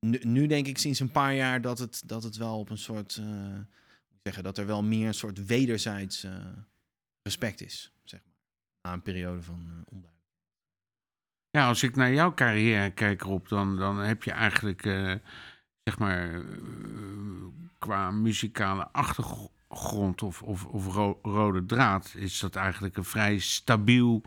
[0.10, 3.18] nu, denk ik sinds een paar jaar dat het, dat het wel op een soort.
[4.10, 6.36] ik zeggen, dat er wel meer een soort wederzijds eh,
[7.22, 7.94] respect is.
[8.04, 8.34] Zeg maar.
[8.82, 10.20] Na een periode van onduidelijkheid.
[11.50, 14.82] Ja, als ik naar jouw carrière kijk, Rob, dan, dan heb je eigenlijk,
[15.84, 16.44] zeg maar,
[17.80, 24.22] qua muzikale achtergrond of, of, of ro- rode draad, is dat eigenlijk een vrij stabiel,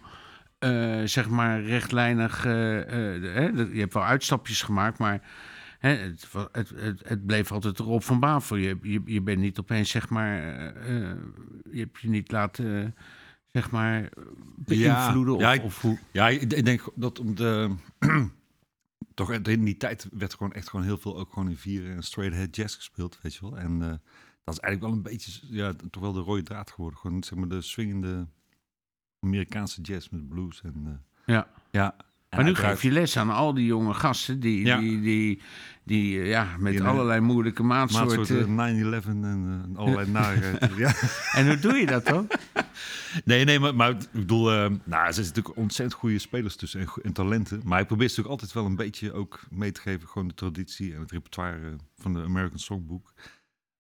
[1.04, 2.42] zeg maar, rechtlijnig.
[2.42, 5.22] je hebt wel uitstapjes gemaakt, maar.
[5.85, 8.57] Hè, het, het, het, het bleef altijd Rob van Bavel.
[8.57, 11.16] Je, je, je bent niet opeens, zeg maar, eh, eh,
[11.70, 12.94] je hebt je niet laten,
[13.47, 14.09] zeg maar,
[14.57, 15.38] beïnvloeden.
[15.38, 17.75] Ja, of, ik- of hoe, Ja, ik, denk dat om de...
[19.14, 22.03] toch in die tijd werd gewoon echt gewoon heel veel ook gewoon in vieren en
[22.03, 23.59] straight ahead jazz gespeeld, weet je wel.
[23.59, 23.88] En eh,
[24.44, 26.99] dat is eigenlijk wel een beetje, ja, toch wel de rode draad geworden.
[26.99, 28.27] Gewoon, zeg maar, de swingende
[29.20, 31.05] Amerikaanse jazz met blues en...
[31.27, 31.49] Ja.
[31.70, 31.97] ja.
[32.37, 34.79] Maar nu geef je les aan al die jonge gasten die, Ja.
[34.79, 35.40] die, die,
[35.85, 38.55] die ja, met Die allerlei moeilijke maatsoorten...
[38.55, 40.77] maatsoorten 9-11 en eh, allerlei narigheid.
[40.77, 40.92] ja.
[41.33, 42.27] En hoe doe je dat dan?
[43.25, 46.88] Nee, nee, maar, maar ik bedoel, eh, nou, er zitten natuurlijk ontzettend goede spelers tussen
[47.02, 47.61] en, talenten.
[47.65, 50.35] Maar ik probeer ze natuurlijk altijd wel een beetje ook mee te geven, gewoon de
[50.35, 53.13] traditie en het repertoire van de American Songbook.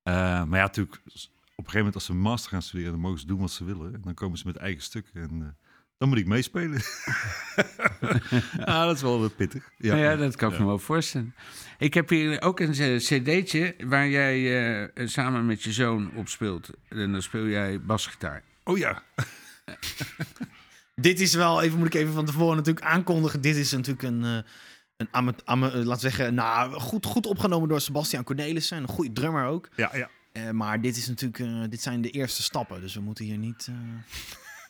[0.02, 0.14] Eh,
[0.44, 1.14] maar ja, natuurlijk, op een
[1.56, 3.94] gegeven moment als ze een master gaan studeren, dan mogen ze doen wat ze willen.
[3.94, 5.56] En dan komen ze met eigen stukken en
[5.98, 6.80] dan moet ik meespelen.
[8.64, 9.70] ah, dat is wel eh, pittig.
[9.76, 11.34] Ja, ja dat kan ik me wel voorstellen.
[11.78, 16.28] Ik heb hier ook een eh, cd'tje waar jij eh, samen met je zoon op
[16.28, 16.70] speelt.
[16.88, 18.42] En dan speel jij basgitaar.
[18.64, 19.02] Oh ja.
[20.94, 23.40] Dit is wel, even moet ik even van tevoren natuurlijk aankondigen.
[23.40, 24.24] Dit is natuurlijk een,
[24.96, 28.78] eh, een laat zeggen, nou, goed, goed opgenomen door Sebastian Cornelissen.
[28.78, 29.68] Een goede drummer ook.
[29.76, 30.10] Ja, ja.
[30.34, 32.80] Eh, maar dit, is natuurlijk, eh, dit zijn de eerste stappen.
[32.80, 33.74] Dus we moeten hier niet, eh,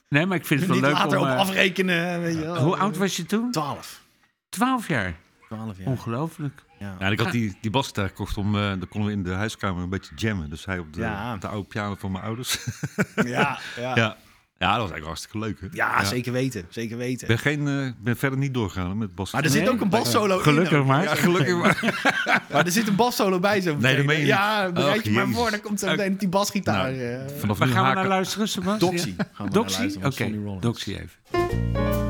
[0.08, 1.24] Nee, maar ik vind het wel niet leuk later om...
[1.24, 2.20] op eh, afrekenen.
[2.20, 2.58] Weet je wel.
[2.62, 3.50] hoe oud was je toen?
[3.50, 4.02] 12.
[4.48, 5.14] Twaalf jaar.
[5.48, 5.86] 12 jaar.
[5.86, 6.62] Ongelooflijk.
[6.78, 6.94] Ja.
[6.98, 9.30] Ja, en ik had die, die basgitaar gekocht om, eh dan konden we in de
[9.32, 10.50] huiskamer een beetje jammen.
[10.50, 11.34] Dus hij op de, Ja.
[11.34, 12.58] op de oude piano van mijn ouders.
[13.14, 13.94] Ja, ja.
[13.96, 14.16] ja.
[14.58, 15.60] Ja, dat was eigenlijk hartstikke leuk.
[15.60, 15.66] Hè?
[15.72, 16.66] Ja, zeker weten.
[16.68, 17.20] Zeker weten.
[17.28, 19.40] Ik ben, geen, eh, ben verder niet doorgegaan met basgitaar.
[19.42, 19.74] Maar er zit Nee?
[19.74, 20.42] ook een bassolo in.
[20.42, 20.86] Gelukkig ook.
[20.86, 21.02] maar.
[21.02, 22.02] Ja, gelukkig maar.
[22.52, 23.70] Maar er zit een bassolo bij zo.
[23.70, 23.96] Nee, meteen.
[23.96, 24.30] dat meen je niet.
[24.32, 25.50] Ja, bereid je maar voor.
[25.50, 26.92] Dan komt zo meteen die basgitaar.
[26.92, 28.90] Nou, eh, Vanaf nu gaan we naar luisteren, Sebastian?
[28.90, 29.14] Doxy.
[29.16, 29.78] Gaan we naar Doxy?
[29.80, 30.08] luisteren
[30.52, 30.60] Oké.
[30.60, 32.03] Doxy even.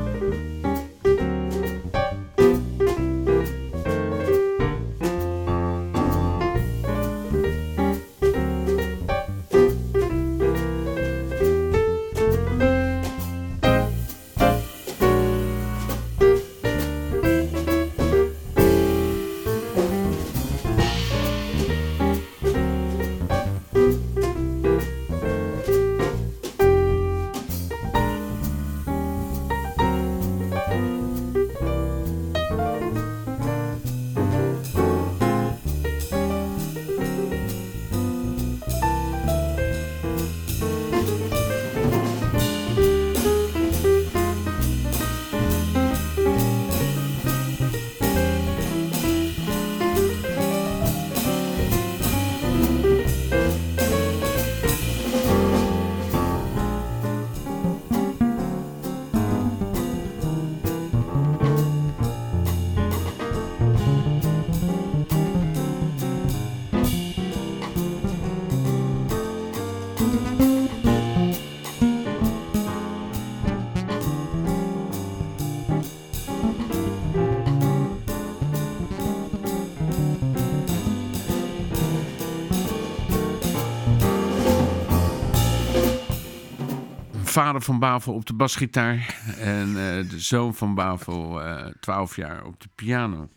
[87.35, 92.45] Vader van Bavel op de basgitaar en eh, de zoon van Bavel, eh 12 jaar,
[92.45, 93.29] op de piano.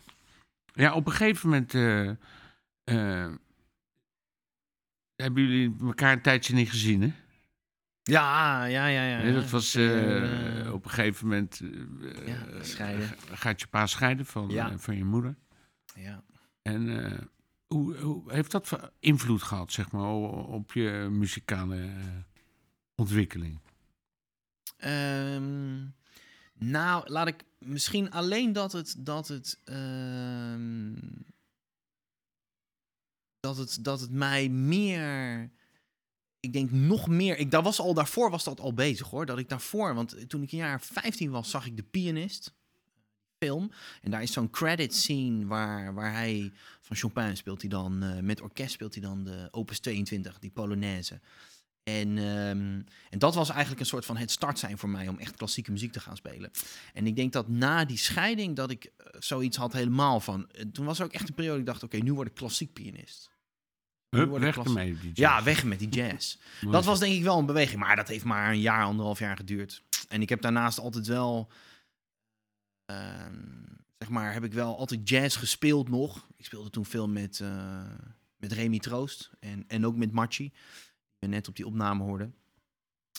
[0.73, 3.27] Ja, op een gegeven moment eh,
[5.17, 7.13] hebben jullie elkaar een tijdje niet gezien, hè?
[8.03, 9.03] Ja, ja, ja.
[9.19, 9.33] ja.
[9.33, 9.77] Dat was
[10.73, 11.61] op een gegeven moment.
[12.27, 13.07] Ja, scheiden.
[13.09, 14.79] ga- Gaat je pa scheiden van, Ja.
[14.79, 15.37] van je moeder?
[15.95, 16.23] ja.
[16.63, 16.89] En
[17.67, 21.91] hoe, hoe heeft dat invloed gehad, zeg maar, op je muzikale
[22.95, 23.59] ontwikkeling?
[24.79, 25.87] Ehm,
[26.55, 28.95] nou, laat ik misschien alleen dat het.
[28.99, 29.59] Dat het.
[29.65, 30.95] ehm,
[33.41, 35.51] dat het, dat het mij meer.
[36.41, 37.37] Ik denk nog meer.
[37.37, 39.27] Ik, dat was al daarvoor was dat al bezig hoor.
[39.27, 39.95] Dat ik daarvoor.
[39.95, 42.57] Want toen ik een jaar 15 was, zag ik de pianist.
[43.39, 43.71] Film.
[44.03, 46.53] En daar is zo'n credit scene waar, waar hij.
[46.81, 48.03] Van Chopin speelt hij dan.
[48.03, 51.21] eh, met orkest speelt hij dan de Opus 22, die Polonaise.
[51.89, 52.81] En, ehm,
[53.11, 55.71] en dat was eigenlijk een soort van het start zijn voor mij om echt klassieke
[55.71, 56.51] muziek te gaan spelen.
[56.95, 60.51] En ik denk dat na die scheiding dat ik eh, zoiets had helemaal van.
[60.51, 62.35] eh, toen was er ook echt een periode dat ik dacht, oké, nu word ik
[62.35, 63.31] klassiek pianist.
[64.09, 64.99] Hup, weg ermee.
[64.99, 65.45] die Ja, jazz.
[65.45, 66.37] weg met die jazz.
[66.71, 69.37] Dat was denk ik wel een beweging, maar dat heeft maar een jaar, anderhalf jaar
[69.37, 69.83] geduurd.
[70.09, 71.49] En ik heb daarnaast altijd wel,
[72.85, 73.43] ehm,
[73.99, 76.27] zeg maar, heb ik wel altijd jazz gespeeld nog.
[76.37, 77.83] Ik speelde toen veel met, eh,
[78.37, 80.53] met Remy Troost en, en ook met Machi,
[81.19, 82.35] we net op die opname hoorden.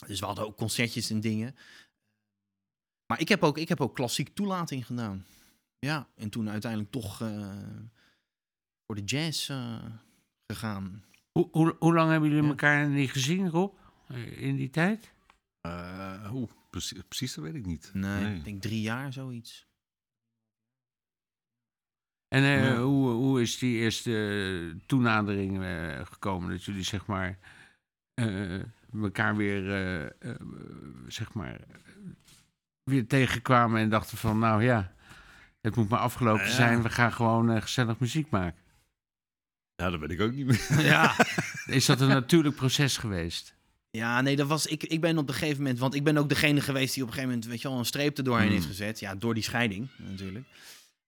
[0.06, 1.54] Dus we hadden ook concertjes en dingen.
[3.06, 5.26] Maar ik heb ook, ik heb ook klassiek toelating gedaan.
[5.78, 7.56] Ja, en toen uiteindelijk toch eh,
[8.86, 9.84] voor de jazz eh,
[10.46, 11.04] gegaan.
[11.32, 12.50] Hoe, hoe, hoe lang hebben jullie Ja.
[12.50, 13.74] elkaar niet gezien, Rob?
[14.08, 15.12] Eh, In die tijd?
[15.60, 17.90] Eh, oeh, precies, precies, dat weet ik niet.
[17.94, 19.68] Nee, ik denk drie jaar zoiets.
[22.28, 22.80] En eh, Ja.
[22.82, 26.50] hoe, hoe is die eerste toenadering eh, gekomen?
[26.50, 27.38] Dat jullie zeg maar
[29.02, 30.36] elkaar weer, eh, eh,
[31.08, 31.60] zeg maar,
[32.84, 34.92] weer tegenkwamen en dachten van, nou ja,
[35.60, 36.52] het moet maar afgelopen Ja.
[36.52, 36.82] zijn.
[36.82, 38.58] We gaan gewoon eh, gezellig muziek maken.
[39.74, 40.82] Ja, dat weet ik ook niet meer.
[40.92, 41.14] Ja.
[41.66, 43.58] Is dat een natuurlijk proces geweest?
[43.90, 44.66] ja, nee, dat was.
[44.66, 45.78] Ik, ik ben op een gegeven moment.
[45.78, 47.52] Want ik ben ook degene geweest die op een gegeven moment.
[47.52, 48.54] Weet je wel, een streep er doorheen Hmm.
[48.54, 49.00] heeft gezet.
[49.00, 50.46] Ja, door die scheiding natuurlijk.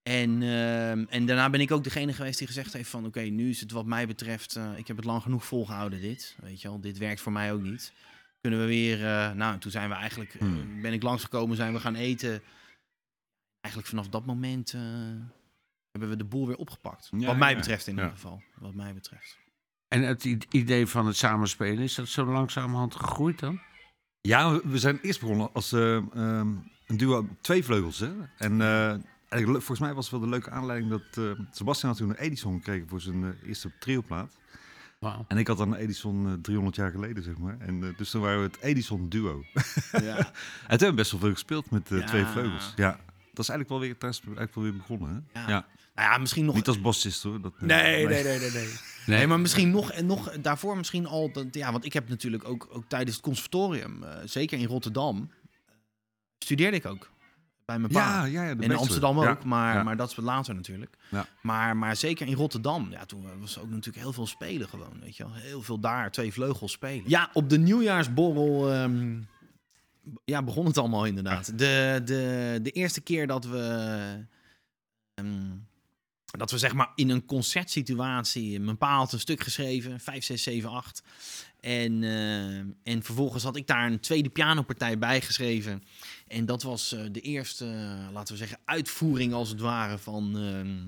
[0.02, 3.48] En, ehm, en daarna ben ik ook degene geweest die gezegd heeft: van oké, nu
[3.50, 4.56] is het wat mij betreft.
[4.56, 6.36] eh, ik heb het lang genoeg volgehouden, dit.
[6.40, 7.92] Weet je wel, dit werkt voor mij ook niet.
[8.40, 9.06] Kunnen we weer.
[9.06, 10.34] eh, nou, toen zijn we eigenlijk.
[10.34, 10.80] eh, Hmm.
[10.82, 12.42] ben ik langsgekomen, zijn we gaan eten.
[13.60, 14.72] Eigenlijk vanaf dat moment.
[14.72, 14.80] eh,
[15.90, 17.08] hebben we de boel weer opgepakt.
[17.18, 18.00] Ja, wat mij ja, betreft in ja.
[18.02, 18.42] ieder geval.
[18.54, 19.38] Wat mij betreft.
[19.88, 23.60] En het idee van het samenspelen, is dat zo langzamerhand gegroeid dan?
[24.20, 26.54] Ja, we- zijn eerst begonnen als eh, ehm,
[26.86, 27.98] een duo twee vleugels.
[27.98, 28.12] Hè?
[28.36, 28.94] En eh,
[29.32, 32.16] eigenlijk volgens mij was het wel de leuke aanleiding dat eh, Sebastian had toen een
[32.16, 34.36] Edison gekregen voor zijn eh, eerste trioplaat.
[34.98, 35.24] Wauw.
[35.28, 37.56] En ik had dan Edison eh, 300 jaar geleden, zeg maar.
[37.58, 39.44] En dus toen waren we het Edison duo.
[39.92, 40.16] Ja.
[40.72, 42.04] En toen hebben we best wel veel gespeeld met Ja.
[42.06, 42.72] twee vleugels.
[42.76, 42.90] Ja,
[43.32, 45.26] dat is eigenlijk wel weer, daar is het eigenlijk wel weer begonnen.
[45.32, 45.40] Hè?
[45.40, 45.48] Ja.
[45.48, 45.66] Ja.
[45.94, 46.54] Nou ja, misschien nog...
[46.54, 47.40] Niet als bassist hoor.
[47.40, 48.68] Dat, Nee, nee, nee, nee, nee.
[49.06, 49.26] Nee.
[49.26, 51.32] Maar misschien nog, en nog daarvoor misschien al...
[51.32, 55.30] Dat, ja, want ik heb natuurlijk ook, ook tijdens het conservatorium, zeker in Rotterdam,
[56.38, 57.10] studeerde ik ook.
[57.72, 58.24] Bij mijn pa.
[58.24, 58.76] Ja, ja, En in.
[58.76, 59.82] Amsterdam Ja, ook, maar, ja.
[59.82, 60.96] maar dat is wat later natuurlijk.
[61.08, 61.26] Ja.
[61.42, 65.16] Maar, maar zeker in Rotterdam, ja, toen was ook natuurlijk heel veel spelen gewoon, weet
[65.16, 65.32] je wel.
[65.34, 67.04] Heel veel daar, twee vleugels spelen.
[67.06, 69.20] Ja, op de nieuwjaarsborrel ehm,
[70.24, 71.58] ja, begon het allemaal inderdaad.
[71.58, 74.26] De, de, de eerste keer dat we,
[75.14, 75.50] ehm,
[76.24, 80.42] dat we zeg maar in een concertsituatie, mijn pa had een stuk geschreven, 5, 6,
[80.42, 81.02] 7, 8.
[81.62, 85.82] En, eh, en vervolgens had ik daar een tweede pianopartij bij geschreven.
[86.26, 87.64] En dat was eh, de eerste,
[88.12, 90.36] laten we zeggen, uitvoering als het ware van.
[90.36, 90.80] ehm,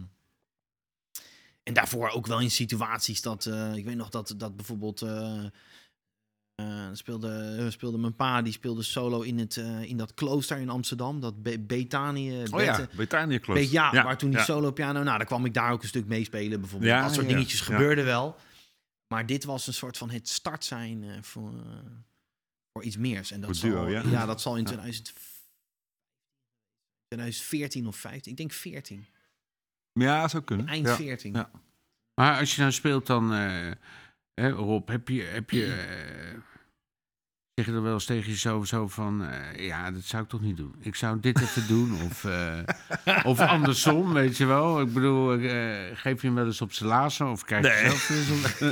[1.62, 3.46] en daarvoor ook wel in situaties dat.
[3.46, 4.98] eh, ik weet nog dat, dat bijvoorbeeld.
[6.92, 11.20] speelde, speelde mijn pa, die speelde solo in, het, in dat klooster in Amsterdam.
[11.20, 12.42] Dat Be Betanië.
[12.52, 13.72] Oh ja, Bete- Betania Be- Klooster.
[13.72, 14.44] ja, maar toen die ja.
[14.44, 16.90] solo piano, nou, dan kwam ik daar ook een stuk meespelen bijvoorbeeld.
[16.92, 18.36] Ja, dat soort dingetjes gebeurden wel.
[19.08, 21.78] Maar dit was een soort van het start zijn eh, voor, eh,
[22.72, 23.28] voor iets meer.
[23.32, 24.26] En dat Voor duo, zal, ja.
[24.26, 24.66] dat zal in Ja.
[24.66, 25.12] 2000
[27.08, 29.06] 2014 of 15, ik denk 14,
[29.92, 30.66] Ja, zou kunnen.
[30.68, 30.96] eind ja.
[30.96, 31.32] 14.
[31.34, 31.50] Ja.
[32.20, 33.70] Maar als je nou speelt dan, eh,
[34.34, 35.66] hè, Rob, heb je, heb je
[37.54, 40.40] zeg je dan wel eens tegen jezelf zo van, eh, ja, dat zou ik toch
[40.40, 40.74] niet doen.
[40.80, 42.58] Ik zou dit even doen of, eh,
[43.24, 44.80] of andersom, weet je wel.
[44.80, 47.90] Ik bedoel, eh, geef je hem wel eens op zijn lazen of kijk je Nee.
[47.90, 48.68] zelf weer zo.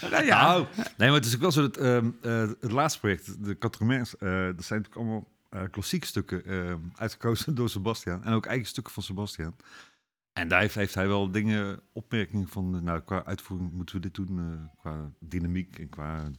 [0.10, 0.66] nou ja, Nou,
[0.96, 3.58] nee, maar het is ook wel zo dat ehm, eh, het laatste project, de eh
[3.58, 5.28] dat zijn natuurlijk allemaal
[5.70, 6.42] klassieke stukken
[6.94, 8.24] uitgekozen door Sebastian.
[8.24, 9.56] En ook eigen stukken van Sebastian.
[10.32, 14.14] En daar heeft, heeft hij wel dingen, opmerkingen van, nou, qua uitvoering moeten we dit
[14.14, 16.30] doen, qua dynamiek en qua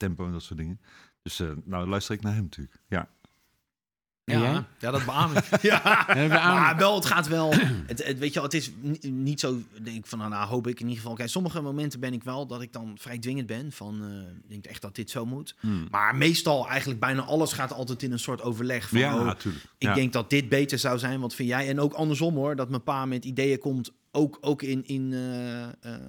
[0.00, 0.80] tempo en dat soort dingen.
[1.22, 2.76] Dus eh, nou luister ik naar hem natuurlijk.
[2.88, 3.08] Ja.
[4.24, 5.62] Ja, ja, dat beaam ik.
[5.70, 6.04] ja.
[6.28, 7.54] Maar wel, het gaat wel.
[7.86, 10.48] Het, het, weet je wel, het is ni- niet zo, denk ik van, nou, nou,
[10.48, 11.16] hoop ik in ieder geval.
[11.16, 13.72] Kijk, sommige momenten ben ik wel dat ik dan vrij dwingend ben.
[13.72, 15.54] Van, eh, ik denk echt dat dit zo moet.
[15.90, 18.88] Maar meestal, eigenlijk bijna alles gaat altijd in een soort overleg.
[18.88, 19.64] Van, ja, oh, natuurlijk.
[19.78, 19.94] ik ja.
[19.94, 21.20] denk dat dit beter zou zijn.
[21.20, 21.68] Wat vind jij?
[21.68, 23.92] En ook andersom hoor, dat mijn pa met ideeën komt.
[24.10, 24.86] Ook, ook in.
[24.86, 26.00] in eh, eh,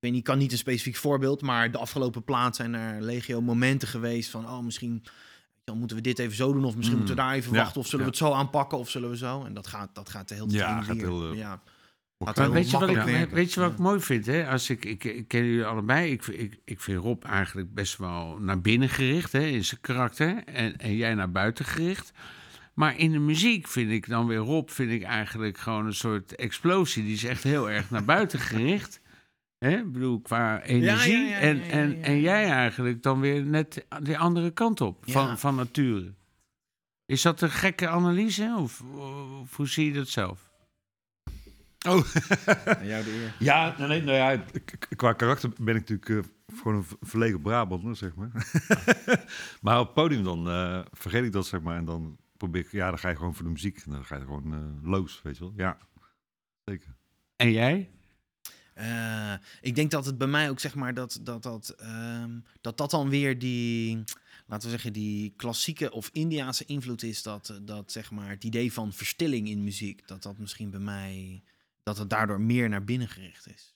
[0.00, 3.02] ik weet niet, ik kan niet een specifiek voorbeeld, maar de afgelopen plaat zijn er
[3.02, 5.04] legio momenten geweest van, oh, misschien
[5.64, 7.04] dan moeten we dit even zo doen, of misschien Mm.
[7.06, 8.10] moeten we daar even Ja, wachten, of zullen ja.
[8.12, 9.44] we het zo aanpakken, of zullen we zo?
[9.44, 11.50] En dat gaat, dat gaat de hele tijd Ja, gaat heel, eh, ja.
[11.50, 13.34] Gaat Maar heel weet je, wat ik, werken.
[13.34, 14.26] weet je wat ik mooi vind?
[14.26, 14.48] Hè?
[14.48, 16.12] Als ik, ik, ik ken jullie allebei.
[16.12, 20.44] Ik, ik, ik vind Rob eigenlijk best wel naar binnen gericht hè, in zijn karakter.
[20.44, 22.12] En, en jij naar buiten gericht.
[22.74, 26.34] Maar in de muziek vind ik dan weer Rob, vind ik eigenlijk gewoon een soort
[26.34, 27.04] explosie.
[27.04, 28.99] Die is echt heel erg naar buiten gericht.
[29.60, 29.76] Hè?
[29.78, 31.18] Ik bedoel, qua energie.
[31.18, 32.02] ja, ja, en, ja, ja, en, ja.
[32.02, 35.36] en jij eigenlijk dan weer net de andere kant op van, Ja.
[35.36, 36.14] van nature.
[37.06, 38.54] Is dat een gekke analyse?
[38.58, 38.82] Of,
[39.40, 40.48] of hoe zie je dat zelf?
[41.88, 42.04] Oh,
[42.78, 43.34] Aan jou de eer.
[43.38, 44.44] ja, nee, nee, nou ja,
[44.96, 48.30] qua karakter ben ik natuurlijk eh, gewoon een verlegen Brabander, zeg maar.
[49.62, 51.76] maar op het podium dan eh, vergeet ik dat, zeg maar.
[51.76, 53.82] En dan probeer ik, ja, dan ga je gewoon voor de muziek.
[53.84, 55.52] En dan ga je gewoon eh, los, weet je wel.
[55.56, 55.78] Ja,
[56.64, 56.96] zeker.
[57.36, 57.90] En jij?
[58.80, 62.76] Eh, ik denk dat het bij mij ook zeg maar dat dat, dat, ehm, dat,
[62.76, 64.04] dat dan weer die,
[64.46, 67.22] laten we zeggen, die klassieke of Indiaanse invloed is.
[67.22, 70.80] Dat, eh, dat zeg maar het idee van verstilling in muziek, dat dat misschien bij
[70.80, 71.42] mij,
[71.82, 73.74] dat het daardoor meer naar binnen gericht is.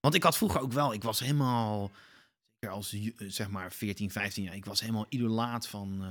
[0.00, 1.90] Want ik had vroeger ook wel, ik was helemaal,
[2.68, 6.04] als eh, zeg maar 14, 15 jaar, ik was helemaal idolaat van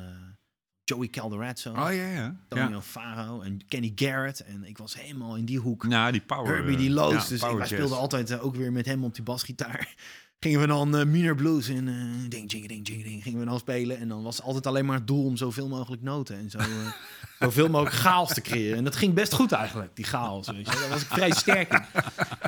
[0.86, 2.36] Joey Calderazzo, Oh ja, ja.
[2.48, 4.40] Tonio Faro en Kenny Garrett.
[4.40, 5.88] En ik was helemaal in die hoek.
[5.88, 6.56] Nou, die power.
[6.56, 7.14] Herbie eh, die Loos.
[7.14, 9.94] ja, dus ik, wij speelden altijd eh, ook weer met hem op die basgitaar.
[10.40, 13.24] Gingen we dan eh minor blues en eh ding, ding, ding, ding, ding.
[13.24, 13.98] Gingen we dan spelen.
[13.98, 16.38] En dan was het altijd alleen maar het doel om zoveel mogelijk noten.
[16.38, 16.92] En zo, eh,
[17.40, 18.78] zoveel mogelijk chaos te creëren.
[18.78, 20.48] En dat ging best goed eigenlijk, die chaos.
[20.48, 20.80] Weet je.
[20.80, 21.84] Daar was ik vrij sterk in.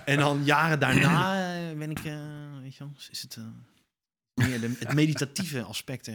[0.05, 1.33] En dan jaren daarna
[1.69, 2.13] eh, ben ik, eh,
[2.61, 3.43] weet je wel, is het eh,
[4.45, 6.09] meer de, het meditatieve aspect.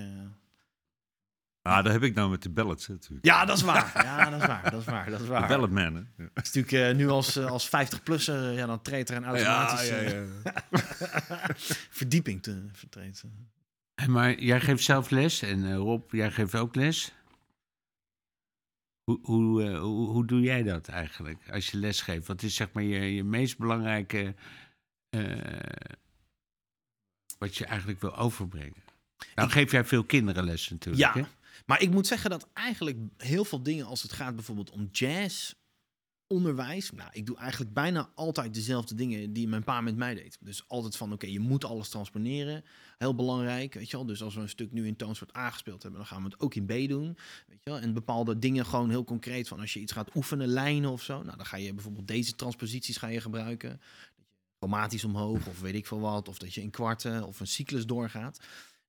[1.62, 1.72] Eh.
[1.72, 3.24] Ah, dat heb ik nou met de ballads, hè, natuurlijk.
[3.24, 3.90] Ja, dat is waar.
[4.04, 4.70] Ja, dat is waar.
[4.70, 5.10] Dat is waar.
[5.10, 5.48] Dat is De waar.
[5.48, 6.00] ballad man, hè.
[6.22, 6.30] Ja.
[6.34, 9.88] Dat is natuurlijk eh, nu als, eh, als 50-plusser, ja, dan treedt er een automatisch
[9.88, 10.22] ja, eh,
[11.90, 13.24] verdieping te vertreedt.
[13.94, 17.12] En Maar jij geeft zelf les en eh, Rob, jij geeft ook les.
[19.02, 22.26] Hoe, hoe, eh, hoe, hoe doe jij dat eigenlijk als je les geeft?
[22.26, 24.34] Wat is zeg maar je, je meest belangrijke
[25.08, 25.22] eh,
[27.38, 28.82] wat je eigenlijk wil overbrengen?
[29.34, 31.14] Nou geef jij veel kinderen les natuurlijk.
[31.14, 31.22] Ja.
[31.22, 31.28] Hè?
[31.66, 35.52] Maar ik moet zeggen dat eigenlijk heel veel dingen, als het gaat bijvoorbeeld om jazz,
[36.32, 36.90] onderwijs.
[36.90, 40.38] Nou, ik doe eigenlijk bijna altijd dezelfde dingen die mijn pa met mij deed.
[40.40, 42.64] Dus altijd van, oké, je moet alles transponeren.
[42.98, 44.06] Heel belangrijk, weet je wel.
[44.06, 46.40] Dus als we een stuk nu in toonsoort A gespeeld hebben, dan gaan we het
[46.40, 47.16] ook in B doen.
[47.46, 47.78] Weet je wel.
[47.78, 51.22] En bepaalde dingen gewoon heel concreet van als je iets gaat oefenen, lijnen of zo.
[51.22, 53.70] Nou, dan ga je bijvoorbeeld deze transposities ga je gebruiken.
[53.70, 56.28] Dat je chromatisch omhoog of weet ik veel wat.
[56.28, 58.40] Of dat je in kwarten of een cyclus doorgaat.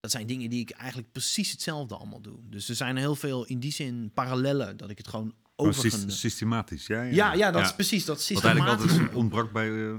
[0.04, 2.40] Dat zijn dingen die ik eigenlijk precies hetzelfde allemaal doe.
[2.50, 5.90] Dus er zijn heel veel in die zin parallellen dat ik het gewoon Gewoon over.
[5.92, 7.02] syst- systematisch, ja.
[7.02, 7.68] Ja, Ja, ja, dat Ja.
[7.68, 8.66] is precies dat Wat systematisch.
[8.68, 9.96] eigenlijk altijd ontbrak bij eh,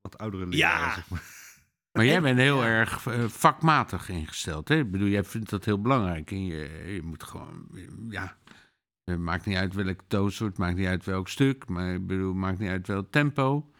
[0.00, 0.94] wat oudere leraren, Ja.
[0.94, 1.22] zeg maar.
[1.92, 4.68] Maar jij bent heel erg eh, vakmatig ingesteld.
[4.68, 4.76] Hè?
[4.78, 6.30] Ik bedoel, jij vindt dat heel belangrijk.
[6.30, 7.66] En je, je moet gewoon,
[8.08, 8.36] ja.
[9.04, 11.68] Het maakt niet uit welk toonsoort, maakt niet uit welk stuk.
[11.68, 13.70] Maar ik bedoel, maakt niet uit welk tempo.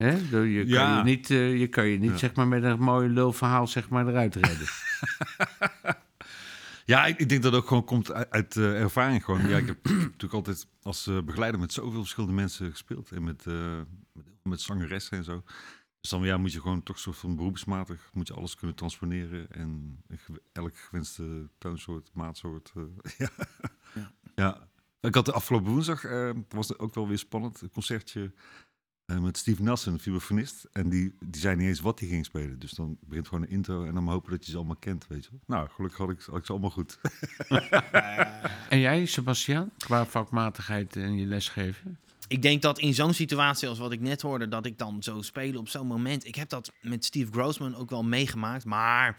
[0.00, 0.16] Hè?
[0.16, 0.98] Bedoel, Je kan Ja.
[0.98, 2.16] je niet, eh, je kan je niet Ja.
[2.16, 4.66] zeg maar, met een mooi lulverhaal zeg maar, eruit redden.
[6.84, 9.24] Ja, ik, ik denk dat ook gewoon komt uit, uit, eh, ervaring.
[9.24, 9.48] Gewoon.
[9.48, 13.10] Ja, ik heb natuurlijk altijd als eh, begeleider met zoveel verschillende mensen gespeeld.
[13.10, 13.80] En met, eh,
[14.12, 15.42] met, met zangeressen en zo.
[16.00, 19.50] Dus dan ja, moet je gewoon toch soort van beroepsmatig moet je alles kunnen transponeren.
[19.50, 19.98] En
[20.52, 22.72] elk gewenste toonsoort, maatsoort.
[22.76, 22.82] eh,
[23.18, 23.28] ja.
[23.94, 24.12] Ja.
[24.34, 24.68] ja.
[25.00, 28.30] Ik had de afgelopen woensdag, eh, was het ook wel weer spannend, een concertje eh,
[29.18, 30.68] met Steve Nelson, een vibrafonist.
[30.72, 32.58] En die, die zei niet eens wat hij ging spelen.
[32.58, 35.06] Dus dan begint gewoon een intro en dan maar hopen dat je ze allemaal kent,
[35.08, 35.58] weet je wel.
[35.58, 36.98] Nou, gelukkig had ik, had ik ze allemaal goed.
[38.68, 41.98] en jij, Sebastian, qua vakmatigheid en je lesgeven?
[42.28, 45.22] Ik denk dat in zo'n situatie als wat ik net hoorde, dat ik dan zo
[45.22, 46.26] spelen op zo'n moment.
[46.26, 49.16] Ik heb dat met Steve Grossman ook wel meegemaakt, maar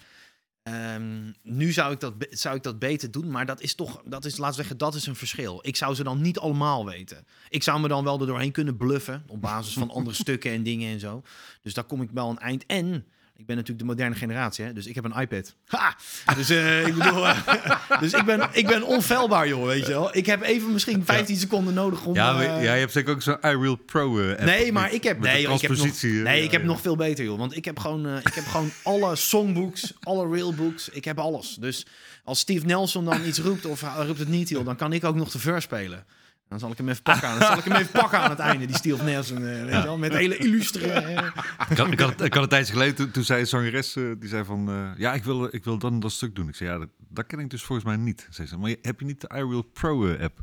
[0.63, 3.31] ehm, nu zou ik, dat, zou ik dat beter doen.
[3.31, 5.59] Maar dat is toch, dat is, we zeggen, dat is een verschil.
[5.61, 7.25] Ik zou ze dan niet allemaal weten.
[7.49, 10.63] Ik zou me dan wel er doorheen kunnen bluffen op basis van andere stukken en
[10.63, 11.23] dingen en zo.
[11.61, 12.65] Dus daar kom ik wel een eind.
[12.65, 13.05] En
[13.37, 14.73] ik ben natuurlijk de moderne generatie, hè?
[14.73, 15.55] dus ik heb een iPad.
[15.65, 15.95] Ha!
[16.35, 17.37] Dus, eh, ik bedoel, eh,
[18.01, 20.15] dus ik, ben, ik ben onfeilbaar, joh, weet je wel.
[20.15, 22.13] Ik heb even misschien 15 seconden nodig om...
[22.13, 24.39] Ja, eh, ja, je hebt zeker ook zo'n iReal Pro app.
[24.41, 26.67] Nee, maar met- ik heb, nee, ik heb nog, nee, ja, ik heb ja.
[26.67, 27.37] nog veel beter, joh.
[27.37, 30.89] Want ik heb gewoon, ik heb gewoon alle songbooks, alle reelbooks.
[30.89, 31.55] Ik heb alles.
[31.59, 31.85] Dus
[32.23, 35.15] als Steve Nelson dan iets roept of roept het niet, joh, dan kan ik ook
[35.15, 36.05] nog de verse spelen.
[36.51, 38.39] Dan zal ik hem even pakken aan, dan zal ik hem even pakken aan het
[38.39, 40.91] einde, die Steve Nelson, eh, weet je wel, met hele illustre...
[40.91, 41.25] eh.
[41.69, 43.95] Ik had, ik, had, het- ik had een tijdje geleden, toen, toen zei een zangeres,
[43.95, 44.93] eh, die zei van...
[44.97, 46.47] ja, ik wil, ik wil dan dat stuk doen.
[46.47, 48.27] Ik zei, ja, dat, dat ken ik dus volgens mij niet.
[48.29, 50.39] Zei ze, maar heb je niet de iReal Pro eh, app?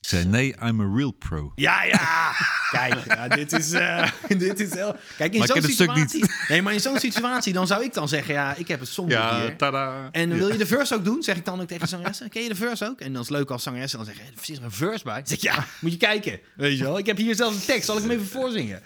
[0.00, 1.52] Ik zei, nee, I'm a real pro.
[1.54, 2.32] Ja, ja.
[2.70, 4.96] Kijk, ja, dit is, eh, dit is heel...
[5.16, 6.24] Kijk, in zo'n situatie...
[6.48, 9.30] Nee, maar in zo'n situatie, dan zou ik dan zeggen, ja, ik heb het songboek
[9.30, 9.56] hier.
[9.56, 10.08] tada.
[10.12, 11.22] En wil je de verse ook doen?
[11.22, 12.28] Zeg ik dan ook tegen zangeressen.
[12.28, 13.00] Ken je de verse ook?
[13.00, 15.14] En dan is het leuk als zangeressen dan zeggen, er zit er een verse bij?
[15.14, 16.40] Dan zeg ik, ja, moet je kijken.
[16.56, 16.98] Weet je wel?
[16.98, 17.84] Ik heb hier zelfs een tekst.
[17.84, 18.82] Zal ik hem even voorzingen?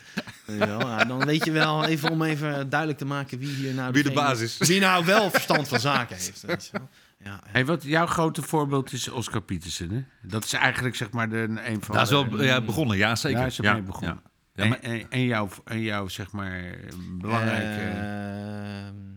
[0.46, 3.92] Ja, dan weet je wel, even om even duidelijk te maken wie hier nou...
[3.92, 4.56] Wie de degene- baas is.
[4.58, 6.40] Wie nou wel verstand van zaken heeft.
[6.46, 6.88] Weet je wel?
[7.24, 7.40] Ja.
[7.46, 10.04] Hey, wat jouw grote voorbeeld is Oscar Peterson, hè?
[10.22, 13.16] Dat is eigenlijk zeg maar de, een van Dat is de- wel ja, begonnen, ja
[13.16, 13.38] zeker.
[13.38, 14.22] Daar is ja, mee begonnen.
[14.24, 14.62] Ja.
[14.62, 16.76] Ja, maar- en, en, en, jouw, en jouw, zeg maar,
[17.18, 17.82] belangrijke...
[17.82, 19.08] Ehm,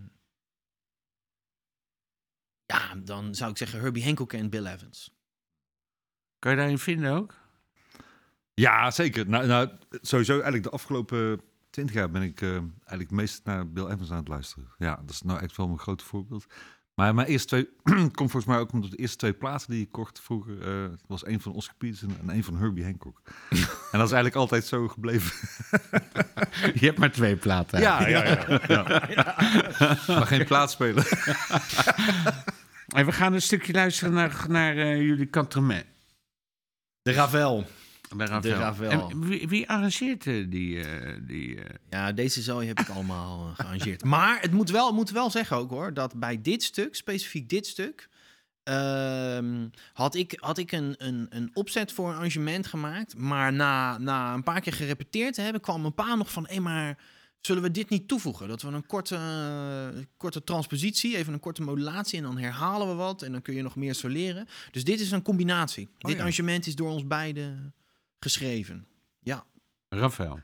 [2.66, 5.16] ja, dan zou ik zeggen Herbie Hancock en Bill Evans.
[6.40, 7.36] kan je daarin vinden ook?
[8.54, 9.30] Ja, zeker.
[9.30, 13.86] Nou, nou, sowieso eigenlijk de afgelopen twintig jaar ben ik eh, eigenlijk meest naar Bill
[13.86, 14.68] Evans aan het luisteren.
[14.78, 16.46] Ja, dat is nou echt wel mijn grote voorbeeld.
[16.96, 17.68] Maar mijn eerste twee,
[18.18, 21.26] komt volgens mij ook omdat de eerste twee platen die ik kocht vroeger, eh, was
[21.26, 23.22] een van Oscar Peterson en een van Herbie Hancock.
[23.92, 25.32] en dat is eigenlijk altijd zo gebleven.
[26.80, 27.80] Je hebt maar twee platen.
[27.80, 28.24] ja, ja,
[28.68, 28.84] ja.
[30.08, 31.08] maar geen plaatspeler.
[32.88, 35.86] En we gaan een stukje luisteren naar, naar eh, jullie Cantremain.
[37.02, 37.66] De Ravel.
[38.18, 38.40] Bij.
[38.40, 38.88] De.
[38.88, 40.84] En wie, wie arrangeert eh, die...
[40.84, 44.04] eh, die eh, Ja, deze zooi heb ik allemaal gearrangeerd.
[44.04, 47.68] Maar het moet wel, moet wel zeggen ook hoor, dat bij dit stuk, specifiek dit
[47.68, 48.10] stuk,
[48.64, 53.18] ehm, had ik, had ik een, een, een opzet voor een arrangement gemaakt.
[53.18, 56.60] Maar na, na een paar keer gerepeteerd te hebben, kwam mijn pa nog van, hé
[56.60, 56.98] maar,
[57.42, 58.48] zullen we dit niet toevoegen?
[58.48, 59.18] Dat we een korte,
[60.18, 63.62] korte transpositie, even een korte modulatie en dan herhalen we wat en dan kun je
[63.62, 64.48] nog meer soleren.
[64.72, 65.90] Dus dit is een combinatie.
[65.98, 66.18] dit ja.
[66.18, 67.74] arrangement is door ons beiden
[68.24, 68.88] geschreven.
[69.20, 69.46] Ja.
[69.90, 70.44] Ravel.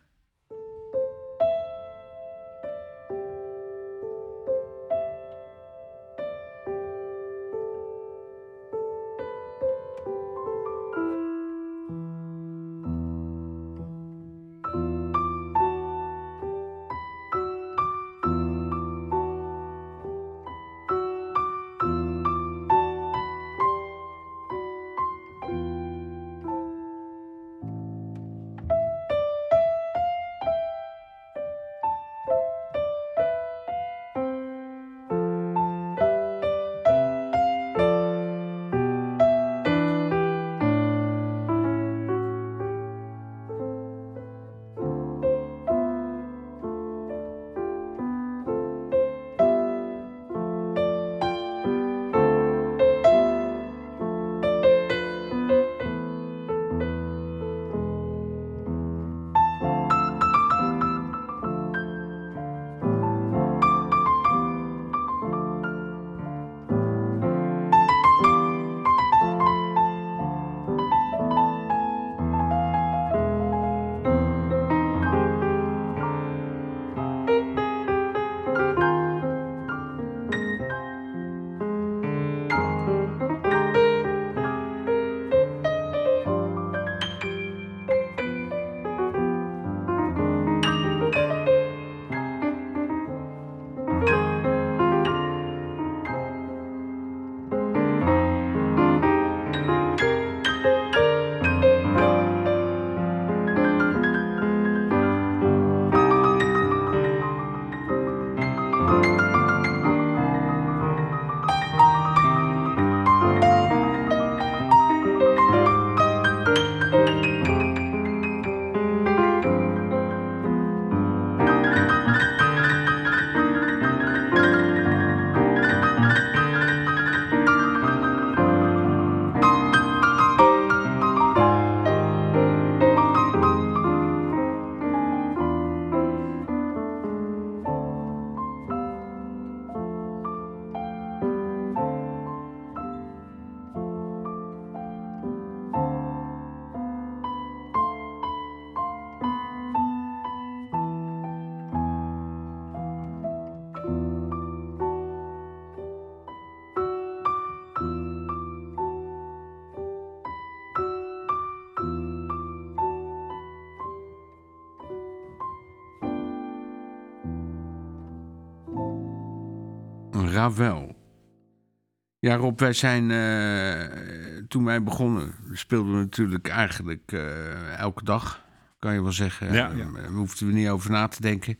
[172.19, 173.11] Ja, Rob, wij zijn.
[173.11, 178.45] eh, toen wij begonnen, speelden we natuurlijk eigenlijk eh, elke dag.
[178.79, 179.53] Kan je wel zeggen.
[179.53, 179.71] Ja.
[179.71, 181.59] Eh, Daar hoefden we niet over na te denken.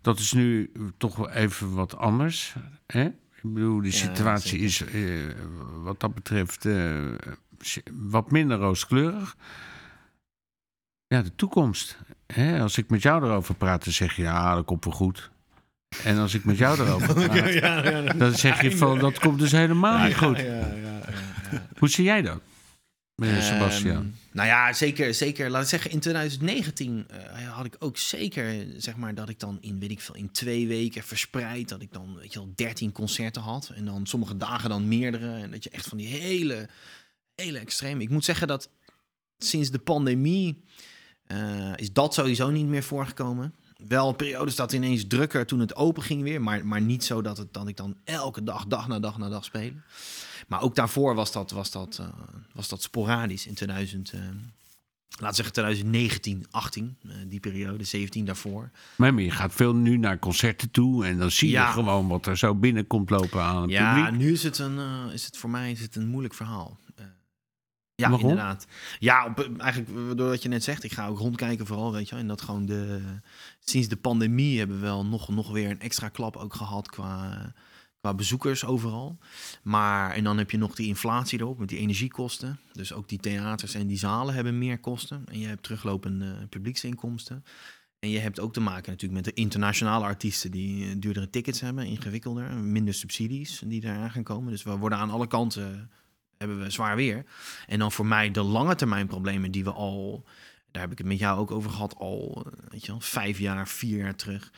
[0.00, 2.56] Dat is nu toch wel even wat anders.
[2.86, 3.04] Hè?
[3.42, 5.02] Ik bedoel, de Ja, situatie is eh,
[5.82, 7.04] wat dat betreft eh,
[7.92, 9.36] wat minder rooskleurig.
[11.06, 11.98] Ja, de toekomst.
[12.26, 12.60] Hè?
[12.60, 15.30] Als ik met jou erover praat, dan zeg je ja, dat komt wel goed.
[16.04, 20.06] En als ik met jou erover praat, dan zeg je van dat komt dus helemaal
[20.06, 20.44] niet goed.
[21.78, 22.40] Hoe zie jij dat,
[23.14, 23.96] meneer Sebastian?
[23.96, 25.50] Ehm, nou ja, zeker, zeker.
[25.50, 29.58] Laat ik zeggen, in 2019 eh, had ik ook zeker, zeg maar, dat ik dan
[29.60, 32.92] in, weet ik veel, in twee weken verspreid, dat ik dan, weet je wel, 13
[32.92, 33.70] concerten had.
[33.74, 35.34] En dan sommige dagen dan meerdere.
[35.34, 36.68] En dat je echt van die hele,
[37.34, 38.02] hele extreme.
[38.02, 38.70] Ik moet zeggen dat
[39.38, 40.62] sinds de pandemie
[41.26, 43.54] eh, is dat sowieso niet meer voorgekomen.
[43.76, 47.36] Wel periodes dat ineens drukker toen het open ging weer, maar, maar niet zo dat,
[47.36, 49.84] het, dat ik dan elke dag, dag na dag na dag spelen.
[50.48, 52.08] Maar ook daarvoor was dat, was dat, eh,
[52.52, 58.24] was dat sporadisch in 2000, eh, laten we zeggen 2019, 18, eh, die periode, 17
[58.24, 58.70] daarvoor.
[58.96, 61.70] Maar je gaat veel nu naar concerten toe en dan zie je Ja.
[61.72, 64.20] gewoon wat er zo binnenkomt lopen aan het Ja, publiek.
[64.20, 66.78] nu is het, een, eh, is het voor mij is het een moeilijk verhaal.
[67.96, 68.30] Ja, Waarom?
[68.30, 68.66] inderdaad.
[68.98, 72.08] Ja, op, eigenlijk eh, door wat je net zegt, ik ga ook rondkijken vooral, weet
[72.08, 72.20] je wel.
[72.20, 73.00] En dat gewoon de,
[73.58, 77.52] sinds de pandemie hebben we wel nog, nog weer een extra klap ook gehad qua,
[78.00, 79.18] qua bezoekers overal.
[79.62, 82.58] Maar, en dan heb je nog die inflatie erop met die energiekosten.
[82.72, 85.22] Dus ook die theaters en die zalen hebben meer kosten.
[85.26, 87.44] En je hebt teruglopende publieksinkomsten.
[87.98, 91.60] En je hebt ook te maken natuurlijk met de internationale artiesten die eh, duurdere tickets
[91.60, 94.50] hebben, ingewikkelder, minder subsidies die daar gaan komen.
[94.50, 95.90] Dus we worden aan alle kanten
[96.38, 97.24] hebben we zwaar weer.
[97.66, 100.24] En dan voor mij de lange termijn problemen die we al,
[100.70, 103.38] daar heb ik het met jou ook over gehad, al eh, weet je wel, vijf
[103.38, 104.52] jaar, vier jaar terug.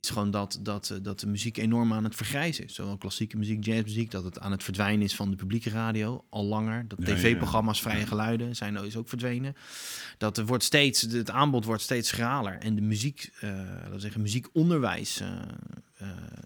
[0.00, 2.74] Is gewoon dat, dat, eh, dat de muziek enorm aan het vergrijzen is.
[2.74, 6.44] Zowel klassieke muziek, jazzmuziek, dat het aan het verdwijnen is van de publieke radio al
[6.44, 6.88] langer.
[6.88, 7.20] Dat Ja, ja, ja.
[7.20, 9.56] tv-programma's, vrije geluiden zijn is ook verdwenen.
[10.18, 12.58] Dat er wordt steeds, het aanbod wordt steeds schraler.
[12.58, 15.22] En de muziek, eh laten we zeggen, muziekonderwijs,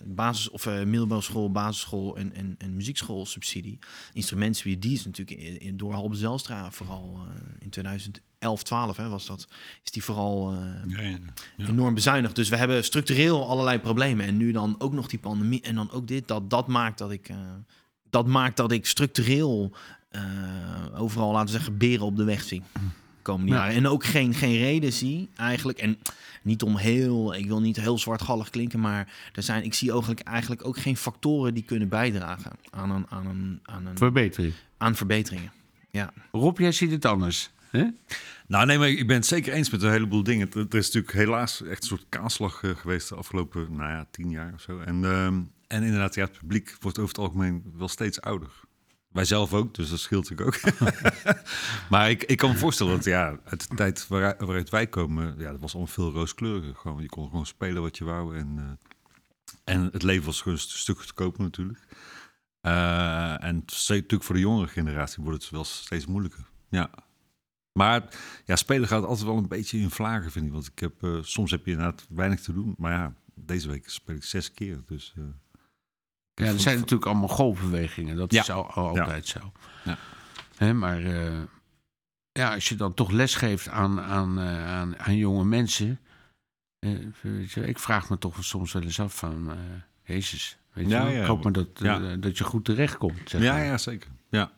[0.05, 3.79] basis, of eh middelbare school, basisschool en, en, en muziekschoolsubsidie,
[4.13, 9.09] instrumentsubsidie, die is natuurlijk in, in, door Halbe Zelstra vooral eh, in 2011, 12 hè,
[9.09, 9.49] was dat,
[9.85, 11.19] is die vooral eh, Ja, ja.
[11.57, 11.67] Ja.
[11.67, 12.35] enorm bezuinigd.
[12.35, 14.27] Dus we hebben structureel allerlei problemen.
[14.27, 16.29] En nu dan ook nog die pandemie en dan ook dit.
[16.29, 17.37] Dat, dat, maakt, dat, ik, eh,
[18.11, 19.73] dat maakt dat ik structureel
[20.09, 20.23] eh,
[20.95, 22.63] overal, laten we zeggen, beren op de weg zie.
[23.29, 23.59] Komende Ja.
[23.59, 23.75] jaren.
[23.75, 25.79] En ook geen, geen reden zie eigenlijk.
[25.79, 25.99] En
[26.43, 30.21] niet om heel, ik wil niet heel zwartgallig klinken, maar er zijn, ik zie eigenlijk,
[30.21, 34.53] eigenlijk ook geen factoren die kunnen bijdragen aan, een, aan, een, aan, een, Verbetering.
[34.79, 35.53] aan verbeteringen.
[36.33, 37.51] Rob, jij ziet het anders.
[37.71, 37.85] Hè?
[38.47, 40.51] Nou, nee, maar ik ben het zeker eens met een heleboel dingen.
[40.53, 44.07] Er, er is natuurlijk helaas echt een soort kaaslag eh, geweest de afgelopen, nou ja,
[44.11, 44.81] tien jaar of zo.
[44.81, 48.51] En, ehm, en inderdaad, ja, het publiek wordt over het algemeen wel steeds ouder.
[49.19, 50.73] Wij zelf ook, dus dat scheelt natuurlijk ook.
[51.91, 55.35] maar ik, ik kan me voorstellen dat, ja, uit de tijd waaruit, waaruit wij komen,
[55.39, 56.75] ja, dat was allemaal veel rooskleuriger.
[56.75, 60.59] Gewoon, je kon gewoon spelen wat je wou en, eh, en het leven was gewoon
[60.59, 61.79] een stuk goedkoper natuurlijk.
[62.61, 66.45] Eh, en natuurlijk voor de jongere generatie wordt het wel steeds moeilijker.
[66.69, 66.91] Ja.
[67.73, 68.03] Maar
[68.45, 70.53] ja, spelen gaat altijd wel een beetje in vlagen, vind ik.
[70.53, 72.75] Want ik heb, eh, soms heb je inderdaad weinig te doen.
[72.77, 74.83] Maar ja, deze week speel ik zes keer.
[74.87, 75.15] Dus,
[76.39, 78.17] Ja, er zijn natuurlijk allemaal golfbewegingen.
[78.17, 78.41] Dat Ja.
[78.41, 79.01] is al, al Ja.
[79.01, 79.53] altijd zo.
[79.85, 79.97] Ja.
[80.57, 81.33] Hè, maar eh,
[82.33, 85.99] ja, als je dan toch les geeft aan, aan, eh, aan, aan jonge mensen.
[86.79, 89.51] eh, ik vraag me toch soms wel eens af van...
[90.05, 91.79] Jezus, weet je ik hoop maar dat,
[92.23, 93.19] dat je goed terechtkomt.
[93.25, 93.65] Zeg Ja, maar.
[93.65, 94.11] ja, zeker.
[94.29, 94.51] Ja.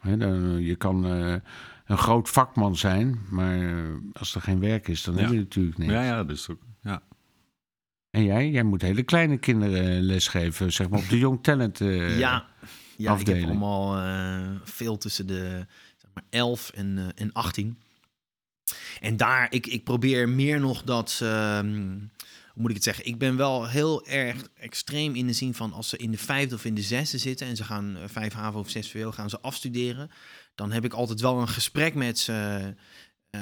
[0.00, 3.58] Hè, dan, je kan een groot vakman zijn, maar
[4.12, 5.92] als er geen werk is, dan heb je natuurlijk niks.
[5.92, 6.58] Ja, ja, dus ook.
[8.10, 8.50] En jij?
[8.50, 12.46] Jij moet hele kleine kinderen eh, lesgeven, zeg maar op de Young Talent eh, ja,
[12.96, 17.78] ja ik heb allemaal eh, veel tussen de zeg maar, 11 en, eh, en 18.
[19.00, 21.98] En daar, ik, ik probeer meer nog dat, ehm,
[22.52, 23.06] hoe moet ik het zeggen?
[23.06, 26.54] Ik ben wel heel erg extreem in de zin van als ze in de vijfde
[26.54, 29.40] of in de zesde zitten en ze gaan vijf HAVO of zes VWO gaan ze
[29.40, 30.10] afstuderen,
[30.54, 32.74] dan heb ik altijd wel een gesprek met ze.
[33.30, 33.40] Eh,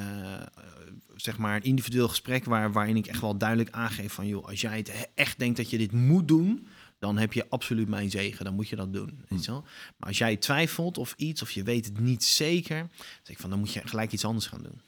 [1.16, 4.61] zeg maar een individueel gesprek waar, waarin ik echt wel duidelijk aangeef van joh, als
[4.61, 6.66] jij het he- echt denkt dat je dit moet doen,
[6.99, 8.45] dan heb je absoluut mijn zegen.
[8.45, 9.24] Dan moet je dat doen.
[9.28, 9.61] Weet je wel?
[9.97, 12.89] Maar als jij twijfelt of iets, of je weet het niet zeker, dan
[13.22, 14.80] zeg ik van dan moet je gelijk iets anders gaan doen.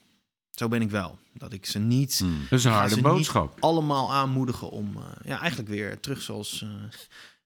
[0.50, 1.18] Zo ben ik wel.
[1.34, 2.40] Dat ik ze niet Hmm.
[2.50, 3.56] Dat is een harde boodschap.
[3.60, 6.68] allemaal aanmoedigen om eh, ja, eigenlijk weer terug zoals eh,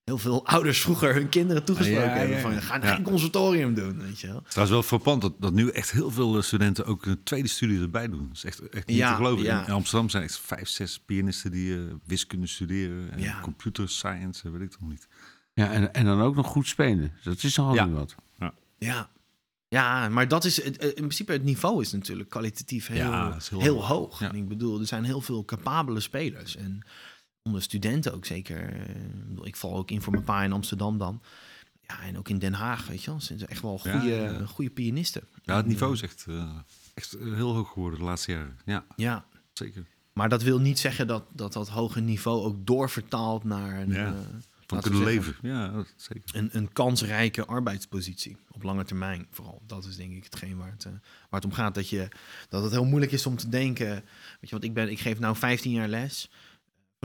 [0.05, 2.41] heel veel ouders vroeger hun kinderen toegesproken Ja, ja, hebben.
[2.41, 2.95] Van, ga Ja.
[2.95, 4.43] geen conservatorium doen, weet je wel.
[4.43, 7.81] Trouwens wel frappant dat, dat nu echt heel veel eh, studenten ook een tweede studie
[7.81, 8.27] erbij doen.
[8.29, 9.45] Dat is echt, echt niet Ja, te geloven.
[9.45, 9.67] ja.
[9.67, 13.11] In Amsterdam zijn echt vijf, zes pianisten die eh, wiskunde studeren.
[13.13, 13.41] En Ja.
[13.41, 15.09] computer science, eh, weet ik toch niet.
[15.53, 17.13] Ja, en, en dan ook nog goed spelen.
[17.23, 17.89] Dat is al Ja.
[17.89, 18.15] wat.
[18.79, 19.13] Ja.
[19.69, 23.61] Ja, maar dat is het, in principe het niveau is natuurlijk kwalitatief heel, is heel
[23.61, 23.87] heel, hoog.
[23.87, 24.21] hoog.
[24.21, 24.29] Ja.
[24.29, 26.57] En ik bedoel, er zijn heel veel capabele spelers.
[26.57, 26.83] En
[27.45, 28.73] onder studenten ook zeker.
[28.73, 28.95] eh,
[29.43, 31.23] Ik, val ook in voor mijn pa in Amsterdam dan.
[31.89, 33.21] Ja, en ook in Den Haag, weet je wel.
[33.21, 34.45] Ze zijn echt wel goede, ja.
[34.47, 35.23] goede pianisten.
[35.43, 36.51] Ja, het niveau eh, is echt, eh,
[36.95, 38.59] echt heel hoog geworden de laatste jaren.
[38.65, 39.87] Ja, Ja, zeker.
[40.13, 44.07] maar dat wil niet zeggen dat dat, dat hoge niveau ook doorvertaalt naar een, Ja.
[44.07, 44.13] eh,
[44.67, 45.49] Van kunnen zeggen, leven.
[45.51, 46.37] Ja, dat- zeker.
[46.37, 49.63] een, een kansrijke arbeidspositie op lange termijn vooral.
[49.67, 50.93] Dat is denk ik hetgeen waar het, eh,
[51.31, 51.75] waar het om gaat.
[51.75, 52.09] Dat, je,
[52.49, 53.89] dat het heel moeilijk is om te denken.
[53.91, 54.05] Weet
[54.41, 56.31] je, want ik, ben, ik geef nou 15 jaar les,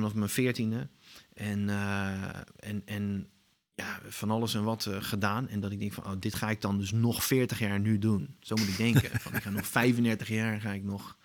[0.02, 0.88] vanaf mijn 14e.
[1.34, 2.14] En, eh,
[2.60, 3.28] en, en
[3.76, 5.47] ja, van alles en wat eh, gedaan.
[5.47, 7.97] En dat ik denk van, oh, dit ga ik dan dus nog 40 jaar nu
[8.00, 8.36] doen.
[8.39, 9.20] Zo moet ik denken.
[9.20, 11.18] van, ik ga nog 35 jaar ga ik nog,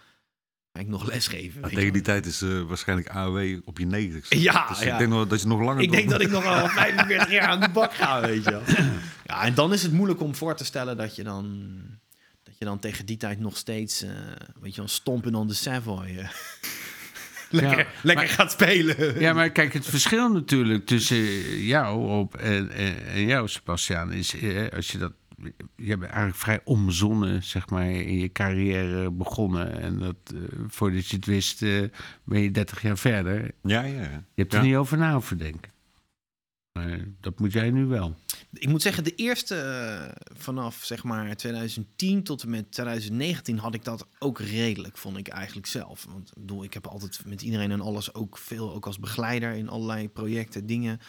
[0.73, 1.63] ga ik nog lesgeven.
[1.63, 4.93] tegen die tijd is eh, waarschijnlijk AOW op je 90 Ja, Dus ja.
[4.93, 7.49] ik denk nog dat je nog langer Ik denk dat ik nog wel 45 jaar
[7.49, 8.63] aan de bak ga, weet je wel.
[9.27, 11.71] Ja, en dan is het moeilijk om voor te stellen dat je dan,
[12.43, 14.11] dat je dan tegen die tijd nog steeds, eh,
[14.61, 16.29] weet je wel, stompen on the Savoy.
[17.61, 19.21] lekker Ja, lekker maar- gaat spelen.
[19.21, 21.17] Ja, maar kijk, het verschil natuurlijk tussen
[21.65, 25.13] jou op en, en, en jou, Sebastiaan, is eh, als je dat.
[25.77, 29.81] Je bent eigenlijk vrij omzonnen, zeg maar, in je carrière begonnen.
[29.81, 31.83] En dat, eh, voordat je het wist, eh,
[32.25, 33.51] ben je 30 jaar verder.
[33.63, 34.01] Ja, ja.
[34.35, 34.65] Je hebt er Ja.
[34.67, 35.73] niet over na hoeven denken.
[36.79, 38.17] Maar dat moet jij nu wel.
[38.53, 43.75] Ik moet zeggen, de eerste eh, vanaf zeg maar 2010 tot en met 2019 had
[43.75, 46.05] ik dat ook redelijk, vond ik eigenlijk zelf.
[46.09, 49.53] Want ik bedoel, ik heb altijd met iedereen en alles ook veel, ook als begeleider
[49.53, 51.01] in allerlei projecten, dingen.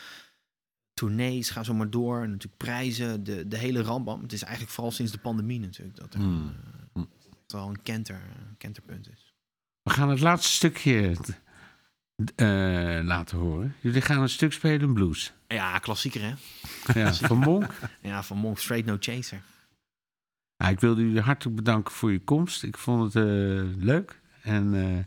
[0.94, 2.22] Tournees, ga zo maar door.
[2.22, 4.22] En natuurlijk prijzen, de, de hele rambam.
[4.22, 6.56] Het is eigenlijk vooral sinds de pandemie natuurlijk dat er Hmm.
[6.94, 7.04] eh,
[7.48, 9.34] wel een kenter, een kenterpunt is.
[9.82, 11.16] We gaan het laatste stukje
[12.36, 13.76] eh, laten horen.
[13.82, 15.34] Jullie gaan een stuk spelen, blues.
[15.48, 16.34] Ja, klassieker hè?
[17.00, 17.74] Ja, van Monk.
[18.02, 19.42] Ja, van Monk Straight No Chaser.
[20.58, 22.64] Ja, ik wilde jullie hartelijk bedanken voor je komst.
[22.64, 24.22] Ik vond het eh, leuk.
[24.42, 25.06] En eh, ik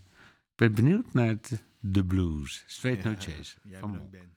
[0.55, 2.65] ben benieuwd naar het, de blues.
[2.67, 3.59] Straight No Chaser.
[3.63, 4.11] Jij van Monk.
[4.11, 4.37] Ben.